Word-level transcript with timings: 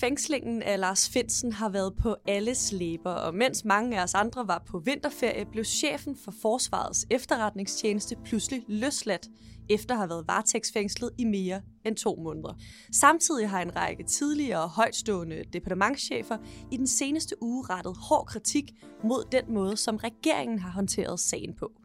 Fængslingen 0.00 0.62
af 0.62 0.80
Lars 0.80 1.08
Finsen 1.08 1.52
har 1.52 1.68
været 1.68 1.96
på 1.96 2.16
alles 2.26 2.72
læber, 2.72 3.10
og 3.10 3.34
mens 3.34 3.64
mange 3.64 3.98
af 3.98 4.02
os 4.02 4.14
andre 4.14 4.48
var 4.48 4.62
på 4.66 4.78
vinterferie, 4.78 5.46
blev 5.52 5.64
chefen 5.64 6.16
for 6.16 6.34
Forsvarets 6.42 7.06
efterretningstjeneste 7.10 8.16
pludselig 8.24 8.64
løsladt, 8.68 9.28
efter 9.70 9.94
at 9.94 9.98
have 9.98 10.08
været 10.08 10.28
varetægtsfængslet 10.28 11.10
i 11.18 11.24
mere 11.24 11.62
end 11.84 11.96
to 11.96 12.16
måneder. 12.16 12.54
Samtidig 12.92 13.48
har 13.48 13.62
en 13.62 13.76
række 13.76 14.04
tidligere 14.04 14.68
højtstående 14.68 15.44
departementschefer 15.52 16.36
i 16.72 16.76
den 16.76 16.86
seneste 16.86 17.42
uge 17.42 17.64
rettet 17.70 17.96
hård 17.96 18.26
kritik 18.26 18.72
mod 19.04 19.24
den 19.32 19.54
måde, 19.54 19.76
som 19.76 19.96
regeringen 19.96 20.58
har 20.58 20.70
håndteret 20.70 21.20
sagen 21.20 21.54
på. 21.54 21.79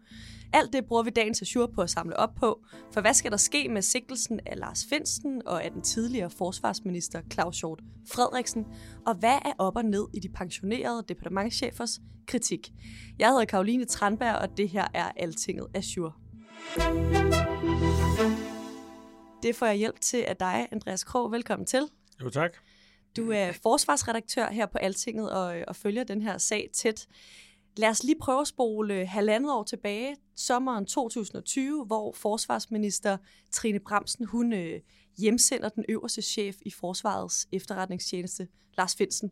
Alt 0.53 0.73
det 0.73 0.85
bruger 0.85 1.03
vi 1.03 1.09
dagens 1.09 1.41
Azure 1.41 1.67
på 1.67 1.81
at 1.81 1.89
samle 1.89 2.17
op 2.17 2.35
på, 2.35 2.65
for 2.93 3.01
hvad 3.01 3.13
skal 3.13 3.31
der 3.31 3.37
ske 3.37 3.69
med 3.69 3.81
sigtelsen 3.81 4.39
af 4.45 4.59
Lars 4.59 4.85
Finsten 4.89 5.41
og 5.45 5.63
af 5.63 5.71
den 5.71 5.81
tidligere 5.81 6.29
forsvarsminister 6.29 7.21
Claus 7.31 7.59
Hjort 7.59 7.81
Frederiksen, 8.11 8.65
og 9.05 9.15
hvad 9.15 9.37
er 9.45 9.53
op 9.57 9.75
og 9.75 9.85
ned 9.85 10.07
i 10.13 10.19
de 10.19 10.29
pensionerede 10.29 11.03
departementchefers 11.09 11.99
kritik? 12.27 12.71
Jeg 13.19 13.29
hedder 13.29 13.45
Karoline 13.45 13.85
Tranberg, 13.85 14.35
og 14.35 14.57
det 14.57 14.69
her 14.69 14.87
er 14.93 15.11
Altinget 15.17 15.67
Azure. 15.73 16.11
Det 19.43 19.55
får 19.55 19.65
jeg 19.65 19.75
hjælp 19.75 20.01
til 20.01 20.25
af 20.27 20.37
dig, 20.37 20.67
Andreas 20.71 21.03
Krog. 21.03 21.31
Velkommen 21.31 21.65
til. 21.65 21.81
Jo, 22.21 22.29
tak. 22.29 22.51
Du 23.17 23.31
er 23.31 23.51
forsvarsredaktør 23.51 24.47
her 24.51 24.65
på 24.65 24.77
Altinget 24.77 25.31
og, 25.31 25.55
og 25.67 25.75
følger 25.75 26.03
den 26.03 26.21
her 26.21 26.37
sag 26.37 26.69
tæt. 26.73 27.07
Lad 27.77 27.89
os 27.89 28.03
lige 28.03 28.19
prøve 28.19 28.41
at 28.41 28.47
spole 28.47 29.05
halvandet 29.05 29.51
år 29.51 29.63
tilbage, 29.63 30.15
sommeren 30.35 30.85
2020, 30.85 31.85
hvor 31.85 32.11
forsvarsminister 32.11 33.17
Trine 33.51 33.79
Bramsen, 33.79 34.25
hun 34.25 34.53
øh, 34.53 34.81
hjemsender 35.17 35.69
den 35.69 35.85
øverste 35.89 36.21
chef 36.21 36.55
i 36.65 36.71
Forsvarets 36.71 37.47
efterretningstjeneste, 37.51 38.47
Lars 38.77 38.95
Finsen. 38.95 39.31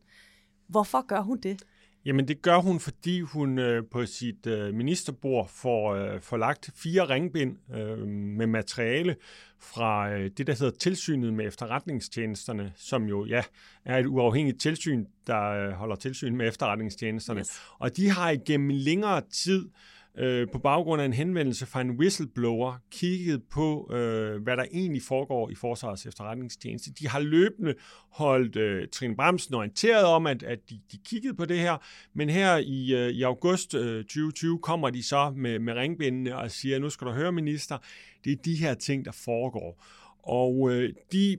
Hvorfor 0.67 1.07
gør 1.07 1.21
hun 1.21 1.39
det? 1.39 1.63
Jamen 2.05 2.27
det 2.27 2.41
gør 2.41 2.57
hun, 2.57 2.79
fordi 2.79 3.21
hun 3.21 3.59
øh, 3.59 3.83
på 3.91 4.05
sit 4.05 4.47
øh, 4.47 4.73
ministerbord 4.73 5.49
får, 5.49 5.95
øh, 5.95 6.21
får 6.21 6.37
lagt 6.37 6.69
fire 6.75 7.09
ringbind 7.09 7.57
øh, 7.75 8.07
med 8.07 8.47
materiale 8.47 9.15
fra 9.59 10.11
øh, 10.11 10.31
det, 10.37 10.47
der 10.47 10.53
hedder 10.59 10.77
tilsynet 10.79 11.33
med 11.33 11.47
efterretningstjenesterne, 11.47 12.73
som 12.75 13.03
jo 13.03 13.25
ja 13.25 13.43
er 13.85 13.97
et 13.97 14.05
uafhængigt 14.05 14.61
tilsyn, 14.61 15.05
der 15.27 15.49
øh, 15.49 15.71
holder 15.71 15.95
tilsyn 15.95 16.35
med 16.35 16.47
efterretningstjenesterne. 16.47 17.39
Yes. 17.39 17.61
Og 17.79 17.97
de 17.97 18.09
har 18.09 18.29
igennem 18.29 18.69
længere 18.69 19.21
tid 19.31 19.65
øh, 19.65 19.71
Øh, 20.17 20.47
på 20.51 20.59
baggrund 20.59 21.01
af 21.01 21.05
en 21.05 21.13
henvendelse 21.13 21.65
fra 21.65 21.81
en 21.81 21.91
whistleblower 21.91 22.73
kigget 22.91 23.43
på, 23.51 23.93
øh, 23.93 24.43
hvad 24.43 24.57
der 24.57 24.65
egentlig 24.71 25.01
foregår 25.01 25.49
i 25.49 25.55
Forsvarets 25.55 26.05
efterretningstjeneste. 26.05 26.91
De 26.99 27.07
har 27.07 27.19
løbende 27.19 27.73
holdt 28.09 28.55
øh, 28.55 28.87
Trine 28.87 29.15
Bremsen 29.15 29.55
orienteret 29.55 30.05
om, 30.05 30.27
at, 30.27 30.43
at 30.43 30.59
de, 30.69 30.79
de 30.91 30.97
kiggede 31.05 31.33
på 31.33 31.45
det 31.45 31.59
her, 31.59 31.77
men 32.13 32.29
her 32.29 32.57
i, 32.57 32.93
øh, 32.95 33.09
i 33.09 33.21
august 33.21 33.73
øh, 33.73 34.03
2020 34.03 34.59
kommer 34.59 34.89
de 34.89 35.03
så 35.03 35.33
med, 35.35 35.59
med 35.59 35.73
ringbindene 35.73 36.37
og 36.37 36.51
siger, 36.51 36.79
nu 36.79 36.89
skal 36.89 37.07
du 37.07 37.11
høre, 37.11 37.31
minister, 37.31 37.77
det 38.23 38.31
er 38.31 38.37
de 38.45 38.55
her 38.55 38.73
ting, 38.73 39.05
der 39.05 39.11
foregår. 39.11 39.83
Og 40.23 40.71
øh, 40.71 40.93
de 41.11 41.37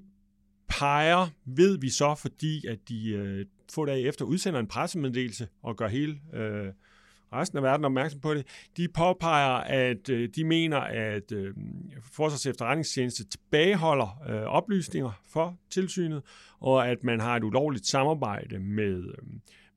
peger, 0.68 1.26
ved 1.44 1.78
vi 1.78 1.90
så, 1.90 2.14
fordi 2.14 2.66
at 2.66 2.78
de 2.88 3.10
øh, 3.10 3.46
få 3.74 3.84
dage 3.84 4.00
efter 4.00 4.24
udsender 4.24 4.60
en 4.60 4.66
pressemeddelelse 4.66 5.48
og 5.62 5.76
gør 5.76 5.88
hele 5.88 6.20
øh, 6.34 6.72
resten 7.34 7.58
af 7.58 7.62
verden 7.62 7.84
opmærksom 7.84 8.20
på 8.20 8.34
det. 8.34 8.46
De 8.76 8.88
påpeger, 8.88 9.54
at 9.56 10.08
øh, 10.08 10.28
de 10.36 10.44
mener, 10.44 10.78
at 10.78 11.32
øh, 11.32 11.54
Forsvars 12.12 12.46
efterretningstjeneste 12.46 13.24
tilbageholder 13.24 14.22
øh, 14.28 14.42
oplysninger 14.42 15.10
for 15.32 15.56
tilsynet, 15.70 16.22
og 16.60 16.88
at 16.88 17.04
man 17.04 17.20
har 17.20 17.36
et 17.36 17.44
ulovligt 17.44 17.86
samarbejde 17.86 18.58
med, 18.58 19.04
øh, 19.08 19.24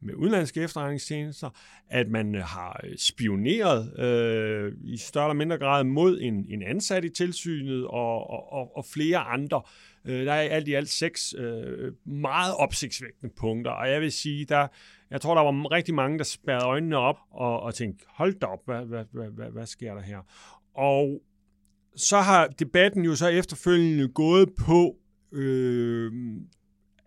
med 0.02 0.14
udenlandske 0.14 0.62
efterretningstjenester, 0.62 1.50
at 1.90 2.10
man 2.10 2.36
øh, 2.36 2.42
har 2.42 2.82
øh, 2.84 2.98
spioneret 2.98 4.00
øh, 4.00 4.74
i 4.84 4.98
større 4.98 5.26
eller 5.26 5.36
mindre 5.36 5.58
grad 5.58 5.84
mod 5.84 6.20
en, 6.22 6.46
en 6.50 6.64
ansat 6.64 7.06
i 7.06 7.10
tilsynet 7.10 7.88
og, 7.88 8.30
og, 8.54 8.78
og 8.78 8.86
flere 8.86 9.18
andre. 9.18 9.62
Øh, 10.06 10.26
der 10.26 10.34
er 10.34 10.42
alt 10.42 10.68
i 10.68 10.74
alt 10.74 10.90
seks 10.90 11.36
øh, 11.38 11.92
meget 12.06 12.56
opsigtsvækkende 12.56 13.34
punkter, 13.38 13.72
og 13.72 13.90
jeg 13.90 14.02
vil 14.02 14.12
sige, 14.12 14.46
der 14.46 14.68
jeg 15.12 15.22
tror, 15.22 15.36
der 15.36 15.42
var 15.42 15.72
rigtig 15.72 15.96
mange, 15.96 16.18
der 16.18 16.24
spærrede 16.24 16.66
øjnene 16.66 16.98
op 16.98 17.18
og, 17.32 17.60
og 17.60 17.76
tænkte, 17.76 18.06
hold 18.10 18.34
da 18.40 18.46
op, 18.46 18.66
hvad, 18.66 18.86
hvad, 18.86 19.06
hvad, 19.12 19.28
hvad, 19.30 19.50
hvad 19.52 19.66
sker 19.66 19.94
der 19.94 20.02
her? 20.02 20.20
Og 20.76 21.22
så 21.96 22.18
har 22.18 22.48
debatten 22.48 23.06
jo 23.06 23.16
så 23.16 23.28
efterfølgende 23.28 24.08
gået 24.08 24.50
på, 24.66 24.96
øh, 25.32 26.12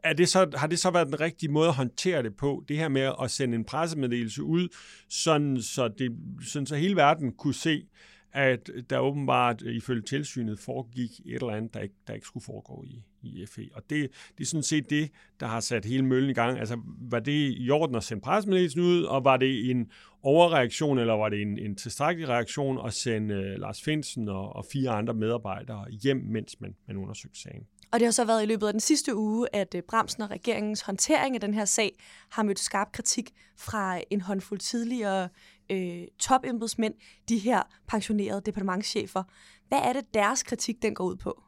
er 0.02 0.12
det 0.12 0.28
så, 0.28 0.50
har 0.54 0.66
det 0.66 0.78
så 0.78 0.90
været 0.90 1.06
den 1.06 1.20
rigtige 1.20 1.52
måde 1.52 1.68
at 1.68 1.74
håndtere 1.74 2.22
det 2.22 2.36
på, 2.36 2.64
det 2.68 2.76
her 2.76 2.88
med 2.88 3.12
at 3.22 3.30
sende 3.30 3.54
en 3.54 3.64
pressemeddelelse 3.64 4.42
ud, 4.42 4.68
sådan 5.08 5.62
så, 5.62 5.88
det, 5.88 6.16
sådan 6.46 6.66
så 6.66 6.76
hele 6.76 6.96
verden 6.96 7.32
kunne 7.32 7.54
se, 7.54 7.86
at 8.32 8.70
der 8.90 8.98
åbenbart 8.98 9.62
øh, 9.62 9.74
ifølge 9.74 10.02
tilsynet 10.02 10.58
foregik 10.58 11.10
et 11.24 11.34
eller 11.34 11.50
andet, 11.50 11.74
der 11.74 11.80
ikke, 11.80 11.94
der 12.06 12.14
ikke 12.14 12.26
skulle 12.26 12.44
foregå 12.44 12.84
i, 12.86 13.04
i 13.22 13.46
FE. 13.46 13.68
Og 13.74 13.82
det, 13.90 14.10
det 14.38 14.44
er 14.44 14.46
sådan 14.48 14.62
set 14.62 14.90
det, 14.90 15.10
der 15.40 15.46
har 15.46 15.60
sat 15.60 15.84
hele 15.84 16.04
møllen 16.04 16.30
i 16.30 16.34
gang. 16.34 16.58
Altså, 16.58 16.80
var 17.00 17.20
det 17.20 17.54
i 17.58 17.70
orden 17.70 17.96
at 17.96 18.04
sende 18.04 18.22
pressemeddelelsen 18.22 18.80
ud, 18.80 19.02
og 19.02 19.24
var 19.24 19.36
det 19.36 19.70
en 19.70 19.90
overreaktion, 20.22 20.98
eller 20.98 21.14
var 21.14 21.28
det 21.28 21.42
en, 21.42 21.58
en 21.58 21.76
tilstrækkelig 21.76 22.28
reaktion 22.28 22.86
at 22.86 22.94
sende 22.94 23.34
uh, 23.34 23.60
Lars 23.60 23.82
Finsen 23.82 24.28
og, 24.28 24.56
og 24.56 24.64
fire 24.72 24.90
andre 24.90 25.14
medarbejdere 25.14 25.86
hjem, 26.02 26.16
mens 26.16 26.60
man, 26.60 26.74
man 26.86 26.96
undersøgte 26.96 27.40
sagen? 27.40 27.66
Og 27.92 28.00
det 28.00 28.06
har 28.06 28.12
så 28.12 28.24
været 28.24 28.42
i 28.42 28.46
løbet 28.46 28.66
af 28.66 28.72
den 28.72 28.80
sidste 28.80 29.16
uge, 29.16 29.48
at 29.52 29.74
øh, 29.74 29.82
Bramsen 29.82 30.22
og 30.22 30.30
regeringens 30.30 30.80
håndtering 30.80 31.34
af 31.34 31.40
den 31.40 31.54
her 31.54 31.64
sag 31.64 31.92
har 32.30 32.42
mødt 32.42 32.58
skarp 32.58 32.92
kritik 32.92 33.30
fra 33.56 34.00
en 34.10 34.20
håndfuld 34.20 34.60
tidligere 34.60 35.28
øh, 35.70 36.02
topembedsmænd, 36.18 36.94
de 37.28 37.38
her 37.38 37.62
pensionerede 37.88 38.42
departementschefer. 38.46 39.22
Hvad 39.68 39.78
er 39.78 39.92
det, 39.92 40.14
deres 40.14 40.42
kritik 40.42 40.82
den 40.82 40.94
går 40.94 41.04
ud 41.04 41.16
på? 41.16 41.42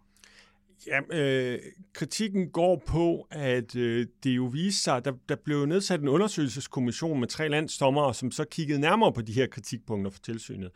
Ja, 0.87 1.19
øh, 1.19 1.59
kritikken 1.93 2.51
går 2.51 2.83
på, 2.87 3.27
at 3.31 3.77
øh, 3.77 4.07
det 4.25 4.31
jo 4.31 4.45
viste 4.45 4.83
sig, 4.83 4.97
at 4.97 5.05
der, 5.05 5.13
der 5.29 5.37
blev 5.45 5.67
nedsat 5.67 6.01
en 6.01 6.09
undersøgelseskommission 6.09 7.21
med 7.21 7.29
tre 7.29 7.49
landsdommere, 7.49 8.15
som 8.15 8.31
så 8.31 8.45
kiggede 8.45 8.81
nærmere 8.81 9.13
på 9.13 9.23
de 9.23 9.33
her 9.33 9.47
kritikpunkter 9.47 10.11
for 10.11 10.21
tilsynet. 10.21 10.71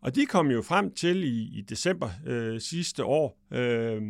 Og 0.00 0.14
de 0.14 0.26
kom 0.26 0.50
jo 0.50 0.62
frem 0.62 0.94
til 0.94 1.24
i, 1.24 1.58
i 1.58 1.60
december 1.60 2.10
øh, 2.26 2.60
sidste 2.60 3.04
år, 3.04 3.38
øh, 3.52 4.02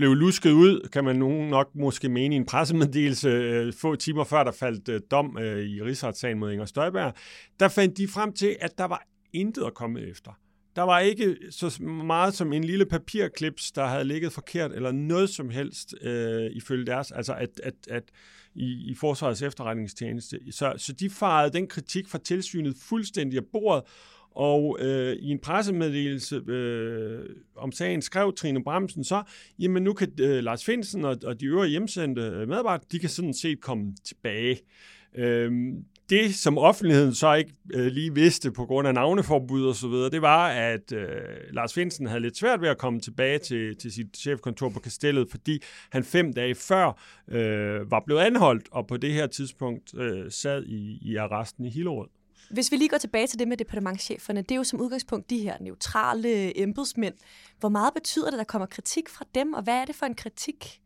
blev 0.00 0.14
lusket 0.14 0.50
ud, 0.50 0.88
kan 0.92 1.04
man 1.04 1.16
nogen 1.16 1.48
nok 1.48 1.70
måske 1.74 2.08
mene 2.08 2.34
i 2.34 2.36
en 2.36 2.46
pressemeddelelse 2.46 3.28
øh, 3.28 3.72
få 3.72 3.96
timer 3.96 4.24
før 4.24 4.44
der 4.44 4.52
faldt 4.52 4.88
øh, 4.88 5.00
dom 5.10 5.38
øh, 5.38 5.64
i 5.64 5.82
rigsretssagen 5.82 6.38
mod 6.38 6.52
Inger 6.52 6.64
Støjberg, 6.64 7.14
der 7.60 7.68
fandt 7.68 7.98
de 7.98 8.08
frem 8.08 8.32
til, 8.32 8.56
at 8.60 8.78
der 8.78 8.84
var 8.84 9.06
intet 9.32 9.64
at 9.64 9.74
komme 9.74 10.00
efter. 10.00 10.30
Der 10.76 10.82
var 10.82 10.98
ikke 10.98 11.36
så 11.50 11.82
meget 11.82 12.34
som 12.34 12.52
en 12.52 12.64
lille 12.64 12.86
papirklips, 12.86 13.72
der 13.72 13.86
havde 13.86 14.04
ligget 14.04 14.32
forkert, 14.32 14.72
eller 14.72 14.92
noget 14.92 15.30
som 15.30 15.50
helst 15.50 15.94
øh, 16.02 16.50
ifølge 16.52 16.86
deres, 16.86 17.10
altså 17.10 17.34
at, 17.34 17.60
at, 17.62 17.74
at 17.90 18.04
i, 18.54 18.90
i 18.90 18.94
Forsvarets 18.94 19.42
efterretningstjeneste. 19.42 20.38
Så, 20.50 20.74
så 20.76 20.92
de 20.92 21.10
farede 21.10 21.52
den 21.52 21.66
kritik 21.66 22.08
fra 22.08 22.18
tilsynet 22.18 22.76
fuldstændig 22.88 23.36
af 23.36 23.44
bordet, 23.52 23.84
og 24.30 24.78
øh, 24.80 25.16
i 25.16 25.30
en 25.30 25.38
pressemeddelelse 25.38 26.36
øh, 26.48 27.24
om 27.56 27.72
sagen 27.72 28.02
skrev 28.02 28.34
Trine 28.34 28.64
Bremsen 28.64 29.04
så, 29.04 29.22
jamen 29.58 29.82
nu 29.82 29.92
kan 29.92 30.12
øh, 30.20 30.44
Lars 30.44 30.64
Finsen 30.64 31.04
og, 31.04 31.16
og 31.24 31.40
de 31.40 31.46
øvrige 31.46 31.70
hjemsendte 31.70 32.22
øh, 32.22 32.48
medarbejdere, 32.48 32.86
de 32.92 32.98
kan 32.98 33.08
sådan 33.08 33.34
set 33.34 33.60
komme 33.60 33.94
tilbage. 34.04 34.58
Øh, 35.14 35.52
det, 36.10 36.34
som 36.34 36.58
offentligheden 36.58 37.14
så 37.14 37.34
ikke 37.34 37.52
øh, 37.74 37.86
lige 37.86 38.14
vidste 38.14 38.52
på 38.52 38.66
grund 38.66 38.88
af 38.88 38.94
navneforbud 38.94 39.66
og 39.66 39.74
så 39.74 39.88
videre, 39.88 40.10
det 40.10 40.22
var, 40.22 40.48
at 40.48 40.92
øh, 40.92 41.08
Lars 41.52 41.74
Finsen 41.74 42.06
havde 42.06 42.20
lidt 42.20 42.36
svært 42.36 42.60
ved 42.60 42.68
at 42.68 42.78
komme 42.78 43.00
tilbage 43.00 43.38
til, 43.38 43.76
til 43.76 43.92
sit 43.92 44.16
chefkontor 44.16 44.68
på 44.68 44.80
Kastellet, 44.80 45.26
fordi 45.30 45.62
han 45.90 46.04
fem 46.04 46.32
dage 46.32 46.54
før 46.54 47.02
øh, 47.28 47.90
var 47.90 48.02
blevet 48.06 48.20
anholdt, 48.20 48.68
og 48.70 48.86
på 48.86 48.96
det 48.96 49.12
her 49.12 49.26
tidspunkt 49.26 49.94
øh, 49.98 50.30
sad 50.30 50.64
i, 50.64 50.98
i 51.02 51.16
arresten 51.16 51.64
i 51.64 51.70
Hillerød. 51.70 52.19
Hvis 52.50 52.72
vi 52.72 52.76
lige 52.76 52.88
går 52.88 52.98
tilbage 52.98 53.26
til 53.26 53.38
det 53.38 53.48
med 53.48 53.56
departementcheferne, 53.56 54.42
det 54.42 54.50
er 54.50 54.56
jo 54.56 54.64
som 54.64 54.80
udgangspunkt 54.80 55.30
de 55.30 55.38
her 55.38 55.56
neutrale 55.60 56.58
embedsmænd. 56.58 57.14
Hvor 57.60 57.68
meget 57.68 57.94
betyder 57.94 58.24
det, 58.24 58.32
at 58.32 58.38
der 58.38 58.44
kommer 58.44 58.66
kritik 58.66 59.08
fra 59.08 59.24
dem, 59.34 59.52
og 59.52 59.62
hvad 59.62 59.74
er 59.74 59.84
det 59.84 59.94
for 59.94 60.06
en 60.06 60.14
kritik? 60.14 60.80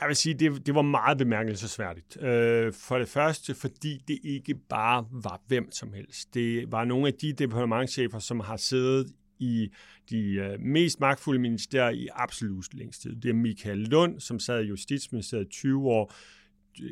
Jeg 0.00 0.08
vil 0.08 0.16
sige, 0.16 0.34
det, 0.34 0.66
det 0.66 0.74
var 0.74 0.82
meget 0.82 1.18
bemærkelsesværdigt. 1.18 2.22
Øh, 2.22 2.72
for 2.72 2.98
det 2.98 3.08
første, 3.08 3.54
fordi 3.54 4.02
det 4.08 4.18
ikke 4.22 4.54
bare 4.54 5.06
var 5.10 5.40
hvem 5.46 5.72
som 5.72 5.92
helst. 5.92 6.34
Det 6.34 6.72
var 6.72 6.84
nogle 6.84 7.06
af 7.06 7.14
de 7.14 7.32
departementchefer, 7.32 8.18
som 8.18 8.40
har 8.40 8.56
siddet 8.56 9.12
i 9.38 9.68
de 10.10 10.18
øh, 10.18 10.60
mest 10.60 11.00
magtfulde 11.00 11.40
ministerier 11.40 11.90
i 11.90 12.08
absolut 12.12 12.74
længst 12.74 13.02
tid. 13.02 13.16
Det 13.16 13.28
er 13.28 13.34
Michael 13.34 13.78
Lund, 13.78 14.20
som 14.20 14.38
sad 14.38 14.64
i 14.64 14.66
Justitsministeriet 14.66 15.48
20 15.50 15.88
år, 15.88 16.12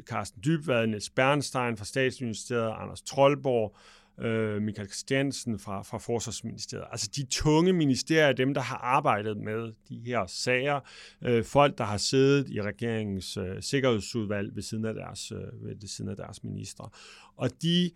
Carsten 0.07 0.43
Dybvad, 0.45 0.87
Niels 0.87 1.11
Bernstein 1.11 1.77
fra 1.77 1.85
Statsministeriet, 1.85 2.75
Anders 2.79 3.03
Trollborg, 3.03 3.77
øh, 4.21 4.63
Michael 4.63 4.89
Christiansen 4.89 5.59
fra, 5.59 5.83
fra 5.83 5.99
Forsvarsministeriet. 5.99 6.87
Altså 6.91 7.11
de 7.17 7.27
tunge 7.27 7.73
ministerier, 7.73 8.33
dem 8.33 8.55
der 8.55 8.61
har 8.61 8.77
arbejdet 8.77 9.37
med 9.37 9.73
de 9.89 10.01
her 10.07 10.27
sager, 10.27 10.81
øh, 11.23 11.45
folk 11.45 11.79
der 11.79 11.85
har 11.85 11.97
siddet 11.97 12.51
i 12.51 12.63
regeringens 12.63 13.37
øh, 13.37 13.63
sikkerhedsudvalg 13.63 14.55
ved 14.55 14.63
siden 14.63 14.85
af 14.85 14.95
deres, 14.95 15.33
øh, 15.33 15.67
ved 15.67 15.89
siden 15.89 16.11
af 16.11 16.17
deres 16.17 16.45
ministre. 16.45 16.89
Og 17.37 17.51
de 17.63 17.91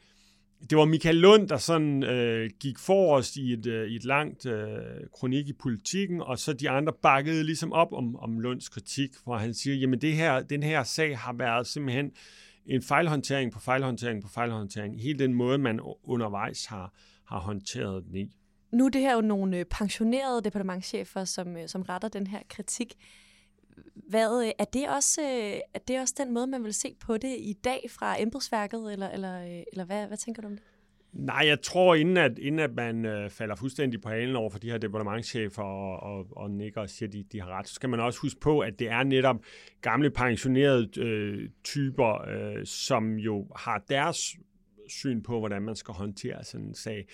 det 0.71 0.79
var 0.79 0.85
Michael 0.85 1.17
Lund, 1.17 1.49
der 1.49 1.57
sådan 1.57 2.03
øh, 2.03 2.51
gik 2.61 2.79
forrest 2.79 3.37
i 3.37 3.53
et, 3.53 3.67
øh, 3.67 3.89
i 3.89 3.97
et 3.97 4.05
langt 4.05 4.47
øh, 4.47 4.67
kronik 5.13 5.49
i 5.49 5.53
politikken, 5.53 6.21
og 6.23 6.39
så 6.39 6.53
de 6.53 6.71
andre 6.71 6.93
bakkede 7.03 7.45
ligesom 7.45 7.73
op 7.73 7.93
om, 7.93 8.17
om 8.17 8.41
Lunds 8.41 8.69
kritik, 8.69 9.11
hvor 9.25 9.37
han 9.37 9.55
siger, 9.55 9.77
jamen 9.77 10.01
det 10.01 10.17
her, 10.17 10.41
den 10.41 10.63
her 10.63 10.83
sag 10.83 11.19
har 11.19 11.33
været 11.33 11.67
simpelthen 11.67 12.13
en 12.67 12.83
fejlhåndtering 12.83 13.53
på 13.53 13.61
fejlhåndtering 13.61 14.23
på 14.23 14.29
fejlhåndtering. 14.29 15.03
Hele 15.03 15.19
den 15.19 15.35
måde, 15.35 15.59
man 15.59 15.81
undervejs 16.05 16.67
har, 16.67 16.95
har 17.27 17.41
håndteret 17.41 18.05
den 18.05 18.17
i. 18.17 18.37
Nu 18.73 18.85
er 18.87 18.89
det 18.89 19.01
her 19.01 19.15
jo 19.15 19.21
nogle 19.21 19.59
øh, 19.59 19.65
pensionerede 19.65 20.43
departementchefer, 20.45 21.25
som, 21.25 21.57
øh, 21.57 21.69
som 21.69 21.83
retter 21.83 22.09
den 22.09 22.27
her 22.27 22.41
kritik. 22.49 22.95
Hvad, 24.09 24.45
øh, 24.45 24.53
er, 24.59 24.65
det 24.65 24.89
også, 24.89 25.21
øh, 25.23 25.61
er 25.75 25.79
det 25.89 26.01
også 26.01 26.15
den 26.19 26.35
måde, 26.35 26.47
man 26.47 26.65
vil 26.65 26.75
se 26.75 26.95
på 27.01 27.17
det 27.17 27.37
i 27.39 27.53
dag 27.65 27.87
fra 27.91 28.23
embedsværket, 28.23 28.93
eller, 28.93 29.09
eller, 29.09 29.43
øh, 29.43 29.63
eller 29.73 29.85
hvad, 29.85 30.07
hvad 30.07 30.17
tænker 30.17 30.43
du 30.43 30.49
om 30.49 30.55
det? 30.55 30.63
Nej, 31.13 31.43
jeg 31.47 31.63
tror, 31.63 31.95
inden 31.95 32.17
at, 32.17 32.39
inden 32.39 32.59
at 32.59 32.75
man 32.75 33.05
øh, 33.05 33.31
falder 33.31 33.55
fuldstændig 33.55 34.01
på 34.01 34.09
halen 34.09 34.37
over 34.37 34.51
for 34.51 34.59
de 34.59 34.71
her 34.71 34.79
departementchefer 34.79 35.63
og, 35.63 36.01
og, 36.01 36.27
og 36.37 36.51
nikker 36.51 36.81
og 36.81 36.91
siger, 36.91 37.09
at 37.09 37.13
de, 37.13 37.25
de 37.33 37.41
har 37.41 37.59
ret, 37.59 37.69
så 37.69 37.75
skal 37.75 37.89
man 37.89 38.01
også 38.01 38.21
huske 38.21 38.41
på, 38.41 38.61
at 38.61 38.79
det 38.79 38.89
er 38.89 39.03
netop 39.03 39.37
gamle 39.81 40.11
pensionerede 40.11 41.01
øh, 41.01 41.49
typer, 41.65 42.29
øh, 42.29 42.67
som 42.67 43.17
jo 43.17 43.47
har 43.57 43.85
deres 43.89 44.37
syn 44.89 45.23
på, 45.23 45.39
hvordan 45.39 45.63
man 45.63 45.77
skal 45.77 45.95
håndtere 45.95 46.45
sådan 46.45 46.67
en 46.67 46.75
sag. 46.75 47.07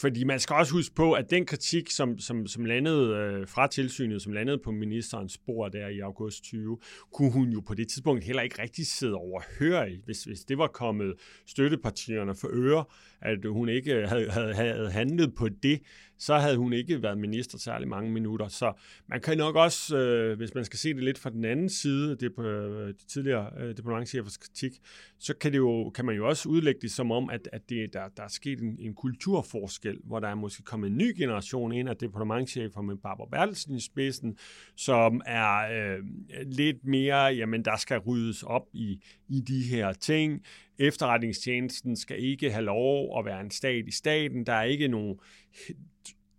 Fordi 0.00 0.24
man 0.24 0.40
skal 0.40 0.56
også 0.56 0.72
huske 0.72 0.94
på, 0.94 1.12
at 1.12 1.30
den 1.30 1.46
kritik, 1.46 1.90
som, 1.90 2.18
som, 2.18 2.46
som 2.46 2.64
landede 2.64 3.16
øh, 3.16 3.48
fra 3.48 3.66
tilsynet, 3.66 4.22
som 4.22 4.32
landede 4.32 4.58
på 4.58 4.70
ministerens 4.70 5.32
spor 5.32 5.68
der 5.68 5.88
i 5.88 5.98
august 5.98 6.44
20, 6.44 6.78
kunne 7.12 7.32
hun 7.32 7.48
jo 7.48 7.60
på 7.60 7.74
det 7.74 7.88
tidspunkt 7.88 8.24
heller 8.24 8.42
ikke 8.42 8.62
rigtig 8.62 8.86
sidde 8.86 9.14
overhøre 9.14 9.90
hvis, 10.04 10.24
hvis 10.24 10.40
det 10.40 10.58
var 10.58 10.66
kommet 10.66 11.14
støttepartierne 11.46 12.34
for 12.34 12.48
øre, 12.52 12.84
at 13.20 13.38
hun 13.44 13.68
ikke 13.68 14.06
havde, 14.06 14.30
havde, 14.30 14.54
havde 14.54 14.90
handlet 14.90 15.34
på 15.34 15.48
det, 15.48 15.80
så 16.18 16.38
havde 16.38 16.56
hun 16.56 16.72
ikke 16.72 17.02
været 17.02 17.18
minister 17.18 17.58
særlig 17.58 17.88
mange 17.88 18.10
minutter. 18.10 18.48
Så 18.48 18.72
man 19.06 19.20
kan 19.20 19.38
nok 19.38 19.56
også, 19.56 19.96
øh, 19.96 20.36
hvis 20.36 20.54
man 20.54 20.64
skal 20.64 20.78
se 20.78 20.94
det 20.94 21.02
lidt 21.02 21.18
fra 21.18 21.30
den 21.30 21.44
anden 21.44 21.68
side, 21.68 22.16
det 22.16 22.34
på 22.34 22.42
øh, 22.42 22.88
de 22.88 23.06
tidligere 23.06 23.50
øh, 23.60 23.76
departementchefers 23.76 24.36
kritik, 24.36 24.72
så 25.18 25.34
kan, 25.34 25.52
det 25.52 25.58
jo, 25.58 25.90
kan 25.90 26.04
man 26.04 26.16
jo 26.16 26.28
også 26.28 26.48
udlægge 26.48 26.80
det 26.80 26.90
som 26.90 27.10
om, 27.10 27.30
at, 27.30 27.48
at 27.52 27.68
det, 27.68 27.92
der, 27.92 28.08
der 28.16 28.22
er 28.22 28.28
sket 28.28 28.60
en, 28.60 28.76
en 28.78 28.94
kulturforskel, 28.94 29.98
hvor 30.04 30.20
der 30.20 30.28
er 30.28 30.34
måske 30.34 30.62
kommet 30.62 30.90
en 30.90 30.96
ny 30.96 31.16
generation 31.16 31.72
ind 31.72 31.88
af 31.88 31.96
departementchefer 31.96 32.80
med 32.80 32.96
Barbara 32.96 33.28
Bertelsen 33.32 33.74
i 33.74 33.80
spidsen, 33.80 34.36
som 34.76 35.22
er 35.26 35.56
øh, 35.58 35.98
lidt 36.46 36.84
mere, 36.84 37.16
jamen 37.16 37.64
der 37.64 37.76
skal 37.76 37.98
ryddes 37.98 38.42
op 38.42 38.66
i, 38.72 39.00
i 39.28 39.40
de 39.40 39.62
her 39.62 39.92
ting. 39.92 40.42
Efterretningstjenesten 40.78 41.96
skal 41.96 42.24
ikke 42.24 42.50
have 42.50 42.64
lov 42.64 43.18
at 43.18 43.24
være 43.24 43.40
en 43.40 43.50
stat 43.50 43.84
i 43.88 43.90
staten. 43.90 44.46
Der 44.46 44.52
er 44.52 44.62
ikke 44.62 44.88
nogen 44.88 45.18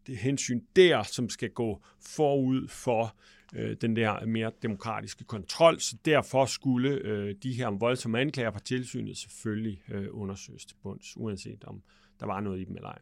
hensyn 0.07 0.61
der, 0.75 1.03
som 1.03 1.29
skal 1.29 1.49
gå 1.49 1.81
forud 2.01 2.67
for 2.67 3.15
øh, 3.55 3.77
den 3.81 3.95
der 3.95 4.25
mere 4.25 4.51
demokratiske 4.61 5.23
kontrol. 5.23 5.79
Så 5.79 5.97
derfor 6.05 6.45
skulle 6.45 6.89
øh, 6.89 7.35
de 7.43 7.53
her 7.53 7.69
voldsomme 7.69 8.19
anklager 8.19 8.51
fra 8.51 8.59
tilsynet 8.59 9.17
selvfølgelig 9.17 9.81
øh, 9.89 10.07
undersøges 10.11 10.65
til 10.65 10.75
bunds, 10.83 11.17
uanset 11.17 11.63
om 11.63 11.81
der 12.19 12.25
var 12.25 12.39
noget 12.39 12.61
i 12.61 12.63
dem 12.63 12.75
eller 12.75 12.89
ej. 12.89 12.99